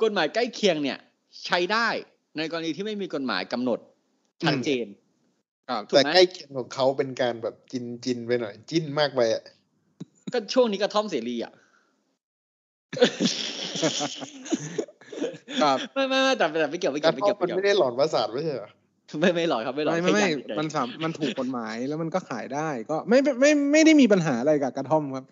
[0.02, 0.98] กฎหมายใกล้เคียงเนี่ย
[1.46, 1.88] ใช้ได้
[2.36, 3.78] ในกรณีที่ไม่มีกฎหมายกำหนด
[4.42, 4.86] ชัดเจน
[5.68, 9.42] ครับถูกแต่ไหมใกล้เคียงของเขาเป็นการแบบจินจินไปหน่อย จิ้นมากไปอะ
[10.32, 11.52] ก็ช่วงนี้กระท่อมเสรีอะ
[15.62, 18.70] ครับไม่ไม่ไม่แต่แต่ไม่เกี่ยวไม่กาเกี่ยวรไม่ทอเกี่ยวไม่เกี่ยวดมันไม่ได้หลอนประสาทไม่ใช่เหรอ
[19.20, 25.24] ไม่ไม่หลอยครับไม่หลอยไม่ไม่ไม่แค่อยากเฉยมันสามมันถูกกฎหมายแล้วมันก็ขายได้ก็ไม่ไม่ไม่ไม่ได้มีปัญหาอะไรกับกระท่อมครับ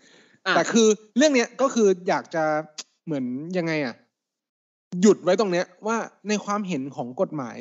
[0.47, 2.45] อะแต่คือเรื่องเนี้ยก็คืออยากจะ
[3.07, 3.25] เหมือน
[3.59, 3.95] ยังไงอะ
[5.03, 5.97] หยุดไว้ตรงเนี้ยว่า
[6.29, 7.59] ในความเห็นของกฎหมาย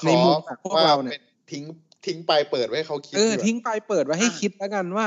[0.00, 1.18] ขในอมุมของพวกเราเนี่ยป็
[1.50, 1.64] ทิ้ง
[2.06, 5.06] ทิ้งปลายเปิดไว้ให้เขาคิดเออดีกว่าทิ้งปลายเปิดไว้ให้คิดแล้วกันว่า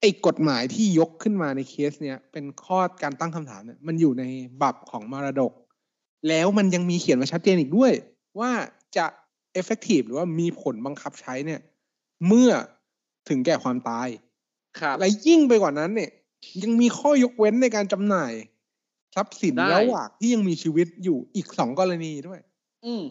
[0.00, 4.24] ไอ้กฎหมายที่ยกขึ้นมาในเคสเนี้ยเป็นข้อการตั้งคำถามเนี่ยมันอยู่ใน
[4.62, 5.52] บับของมรดก
[6.28, 7.92] แล้วมันยังมีเขียนไว้ชัดเจนอีกด้วย
[8.40, 8.50] ว่า
[8.96, 9.06] จะ
[9.60, 11.60] effective หรือว่ามีผลบังคับใช้เนี่ย
[12.26, 12.50] เมื่อ
[13.28, 14.08] ถึงแก่ความตาย
[14.80, 16.10] ครับและยิ่งไปกว่านั้นเนี่ย
[16.62, 18.32] ยังมีข้อยกเว้นในการจำหน่าย
[19.14, 22.40] ทรัพย์สินได้ระหว่างที่ยังมีชีวิตอยู่อีกสองกรณีด้วย
[22.84, 23.02] อืม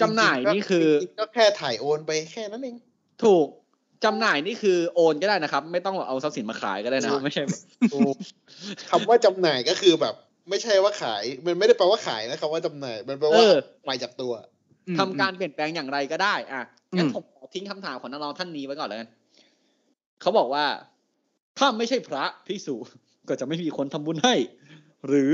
[0.00, 2.76] จำหน่ายจริงๆก็นี่คือจริงๆก็แค่ถ่ายโอนไปแค่นั้นเอง
[3.24, 3.46] ถูก
[4.04, 7.60] จำหน่ายนี่คือโอนก็ได้นะครับ ไม่ต้องเอาทรัพย์สินมาขายก็ได้นะไม่ใช่แบบ
[8.90, 10.14] คำว่าจำหน่ายก็คือแบบ
[10.48, 13.54] ไม่ใช่ว่าขาย มันไม่ได้แปลว่าขายนะคำว่าจำหน่ายมันแปลเอว่าอ
[13.86, 14.32] ปล่อยจากตัว
[14.98, 16.62] ทำการเปลี่ยนแปลงอย่างไรก็ได้อะ
[16.96, 19.08] งั้นอืมผมขอทิ้งคำถามของน้องๆท่านนี้ไว้ก่อนแล้วกัน
[20.20, 20.64] เขาบอกว่า
[21.58, 22.74] ถ้าไม่ใช่พระพิสุ
[23.28, 24.34] ก็จะไม่มีคนทำบุญให้
[25.08, 25.32] หรือ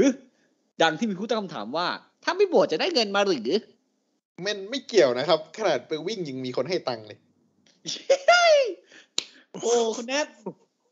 [0.83, 1.87] ดังที่มีผู้ตั้งคำถามว่า
[2.25, 3.51] ถ้าไม่บวชจะได้เงินมาหรือ
[4.47, 7.19] มันไม่เกี่ยวนะครับ ขนาดไปวิ่งยังมีคนให้ตังค์เลย
[9.53, 10.27] โอ้คุณแนท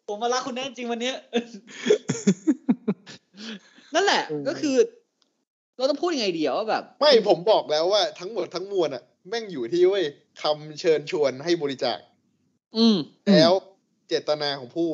[0.06, 1.16] ผมมารักคุณแนทจริงวันเนี้ย
[3.94, 4.76] นั่นแหละเออก็คือ
[5.76, 10.04] เราต้องพูดยังไงดีอะว่าแบบ ไม่ผมบอกแล้วว่าทั้งหมดทั้งมวลอะ แม่งอยู่ที่เว้ย
[10.42, 11.98] คำเชิญชวนให้บริจาค
[12.76, 12.96] อืม
[13.28, 13.52] แล้ว
[14.08, 14.88] เจตนาของผู้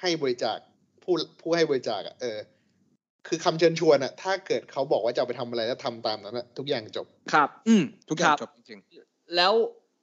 [0.00, 0.58] ให้บริจาค
[1.04, 2.38] ผู้ผู้ให้บริจาคอะเออ
[3.26, 8.80] คือคำเชิญชวนอะ ถ้าเกิดเขาบอกว่าจะเอาไปทำอะไรแล้วทำตามนั้นอะทุกอย่างจบ ครับ อืมทุกอย่างครับจบจริง
[9.36, 9.52] แล้ว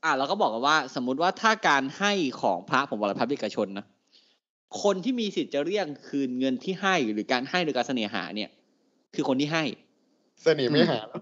[0.03, 2.11] อะเราก็บอกกันว่า สมมุติว่าถ้าการให้
[2.41, 3.85] ของพระผมบอกเลยพระเอกชนนะ
[4.83, 8.49] คนที่มีสิทธิ์จะเรียกคืนเงินที่ให้หรือการให้โดยการเสน่หาเนี่ย
[9.15, 9.63] คือคนที่ให้
[10.43, 11.21] เสน่ห์ไม่หาแล้ว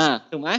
[0.00, 0.50] อ่าถูกไหม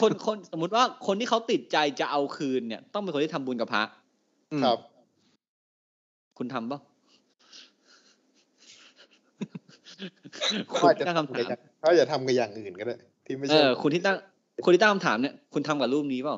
[0.00, 4.78] คนคนสมมุติว่าคนที่เขาติดใจจะเอาคืนเนี่ย ต้องเป็นคนที่ทำบุญกับพระๆอืมครับ
[6.38, 6.80] คุณทำปะ
[10.68, 11.48] เขาคุณอาจจะตั้งคำถาม
[11.80, 14.16] เขาอาจจะทำกับอย่างอื่นก็ได้ที่ไม่เอใช่อคุณที่ตั้ง
[14.64, 16.36] คุณที่ตั้งคำถามเนี่ย คุณทำกับรูปนี้เปล่า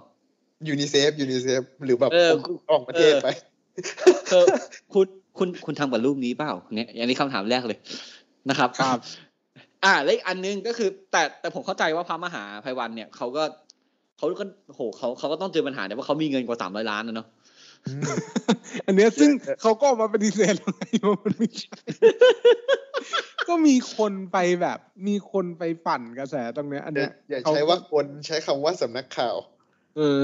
[0.68, 2.30] UNICEF UNICEF หรือแบบเออ
[2.70, 3.28] ออกประเทศไป
[4.30, 4.46] เออ
[4.94, 5.06] คุณ
[5.38, 7.78] คุณคุณทำกับรูปนี้เปล่าเนี่ยอันนี้คำถามแรกเลย
[8.50, 8.98] นะครับครับ
[9.84, 13.44] อ่าและอีกอันนึงก็คือ แต่แต่ผมเข้าใจว่าพระมหาไพรวัลย์เนี่ยเขาก็
[14.18, 17.26] เขาก็โหเขาเขาก็ต้องเจอปัญหาเนี่ยว่าเขามีเงินกว่าสามร้อยล้านนะเนาะ
[18.86, 19.30] อันเนี้ยซึ่ง
[19.62, 21.76] เขาก็ออกมาปฏิเสธแล้วไงว่ามันไม่ใช่
[23.48, 29.36] ก็มีคนไปแบบ มีคนไปปั่นกระแสตรงเนี้ย อันอย่าเนี้ยอย่าเขใช้ว่าคนใช้คำว่าสำนักข่าว
[29.96, 30.20] เออ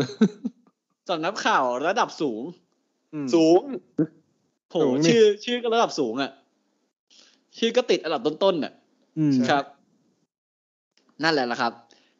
[1.11, 2.62] สำนักข่าวระดับสูงอืม
[3.35, 3.61] สูง
[4.71, 6.31] โหสูงนี่ชื่อ ชื่อก็ระดับสูงอะ่ะ
[7.59, 8.73] ชื่อก็ติดอันดับต้นๆอะ
[9.19, 9.65] อืมครับ
[11.23, 11.73] นั่นแหละละครับ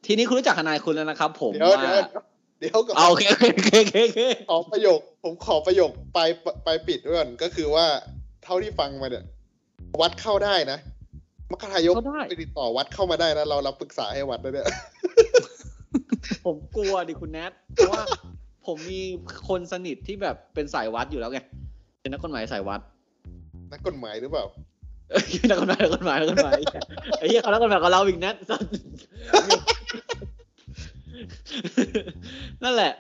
[0.07, 1.95] ทีนี้คุณรู้จักทนายคุณแล้วนะครับ ผมเดี๋ยวว่าเดี๋ยว
[2.59, 4.21] เดี๋ยวก่อนเอาโอเคโอเคโอเคโอเคโอเค
[4.51, 6.19] ขอประโยค ผมขอประโยคไป
[6.65, 7.87] ไปปิดด้วยก่อนก็คือว่า
[8.45, 9.25] เท่าที่ฟังมาเนี่ย
[10.01, 10.79] วัดเข้าได้นะ
[11.53, 14.67] มคทายกเขาได้ไปติดต่อวัดเข้ามาได้นะเรารับปรึกษาให้วัดนะเนี่ย
[16.47, 18.03] ผมกลัวดิคุณแนทเพราะว่า
[18.67, 19.01] ผมมี
[19.49, 21.41] คนสนิทที่แบบเป็นสายวัดอยู่แล้วไง
[22.01, 22.81] เป็นนักกฎหมายสายวัด
[23.73, 24.45] นักกฎหมายหรือเปล่า
[25.11, 26.55] เอ้ยนักกฎหมายนักกฎหมายนักกฎหมาย
[27.19, 28.33] ไอ้เหี้ยเขานักกฎหมายกับเราอีกนะ
[32.63, 32.93] นั่นแหละ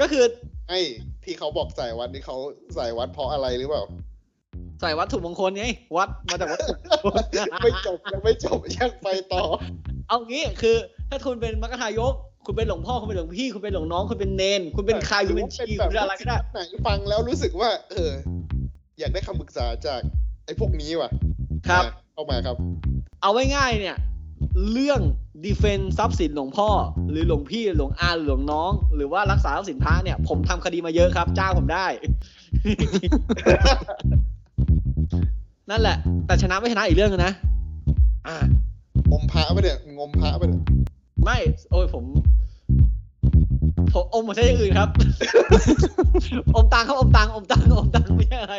[0.00, 0.24] ก็คือ
[0.68, 0.80] ไอ้
[1.24, 2.36] ที่เขาบอกสายวัดนี่เขา
[2.76, 3.82] สายวัดเพราะอะไรหรือเปล่า
[4.80, 5.64] ใส่วัตถุมงคลไง
[5.96, 7.22] วัดมาจากวัตถุมงคล
[7.62, 9.42] ไม่จบยังไม่จบยังไปต่อ
[10.08, 10.76] เอางี้คือ
[11.10, 12.14] ถ้าคุณเป็นมรรคทายก
[12.50, 18.12] คุณเป็นหลวงพ่อคุณเป็นหลวงพี่ คุณเป็นหลวงน้อง คุณเป็นเนน คุณเป็นใครคุณเป็นชีคุณเป็นอะไรก็ได้ไหนฟังแล้วรู้สึกว่า เออ
[18.98, 20.00] อยากได้คำปรึกษาจาก
[20.44, 21.10] ไอ้พวกนี้ว่ะ
[21.68, 22.56] ครับมาเข้ามาครับ
[23.22, 23.96] เอาไว้ง่ายๆเนี่ย
[24.72, 25.00] เรื่อง
[25.44, 26.68] ดีเฟนทรัพย์สินหลวงพ่อ
[27.10, 31.86] หรือหลวงพี่หลวงอาหรือหลวงน้อง หรือว่ารักษาทรัพย์สินพระเนี่ย ผมทำคดีมาเยอะครับ จ้างผมได้
[35.70, 35.96] นั่นแหละ
[36.26, 37.34] แต่ชนะไม่ชนะอีกเรื่องนึงนะ
[38.28, 38.36] อ่า
[39.12, 40.62] อมพระไปะเนี่ยงมพระไปะเนี่ย
[41.24, 41.38] ไม่
[41.70, 42.04] โอ้ยผม
[43.94, 44.90] ผมอมมาใช้อย่างอื่นครับ
[46.54, 48.56] อมตังครับอมตังอมตังอมตังไม่ใช่อะไร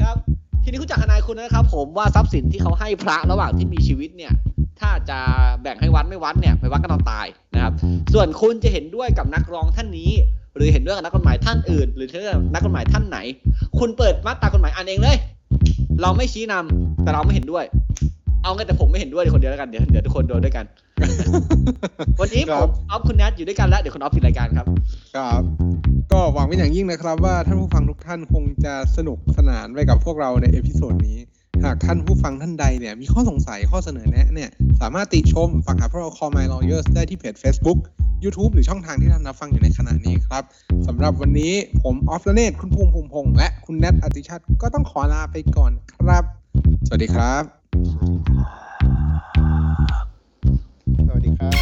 [0.00, 0.16] ครับ
[0.62, 4.32] ทีนี้คุณจักรนายคุณนะครับ ผมว่าทรัพย์สินที่เขาให้พระระหว่างที่มีชีวิตเนี่ย
[4.80, 5.18] ถ้าจะ
[5.62, 7.72] แบ่งให้วัดไม่วัดเนี่ยไปวัดกันตอนตายนะครับ
[8.12, 10.10] ส่วนคุณจะเห็นด้วยกับนักร้องท่านนี้
[10.56, 13.18] หรือเห็นด้วยกับนักกฎหมายท่านอื่น หรือเห็นด้วยกับนักกฎหมายท่านไหน
[13.78, 15.16] คุณเปิดมาตรากฎหมายอ่านเองเลย
[16.02, 17.64] เราไม่ชี้นำแต่เราไม่เห็นด้วย
[18.42, 20.64] เอางั้นแต่ผมไม่เห็นด้วยคนเดียวแล้วกันเดี๋ยวเดี๋ยวทุกคนโดนด้วยกัน
[22.20, 24.66] วันนี้ครับผมออฟคุณแนทอยู่ด้วยกันแล้วเดี๋ยวคุณออฟปิดรายการครับ
[25.16, 25.42] ครับ
[26.12, 31.18] ก็หวังเป็นอย่างยิ่งนะครับ ว่าท่านผู้ฟังทุกท่านคงจะสนุกสนานไปกับพวกเราใน episode นี้
[31.64, 37.78] หากท่านผู้ฟังท่านใดเนี่ยมีข้อสงสัยข้อเสนอแนะเนี่ยสามารถติชมฟังหาพวกเรา Call My Lawyers ได้ที่เพจ Facebook
[38.24, 40.42] YouTube หรือช่องทางที่ท่านรับฟังอยู่ในขณะนี้ครับ
[40.86, 46.24] สำหรับวันนี้ผมออฟละเนตคุณภูมิภูมิพงษ์และคุณแนทอติชาติก็ต้องขอลาไปก่อนครับ
[46.86, 47.74] สวัสดีครับ ส
[51.14, 51.54] วัสดีครับ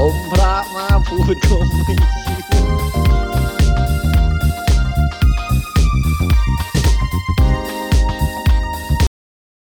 [0.00, 3.03] อมพระมาพูดคมไม่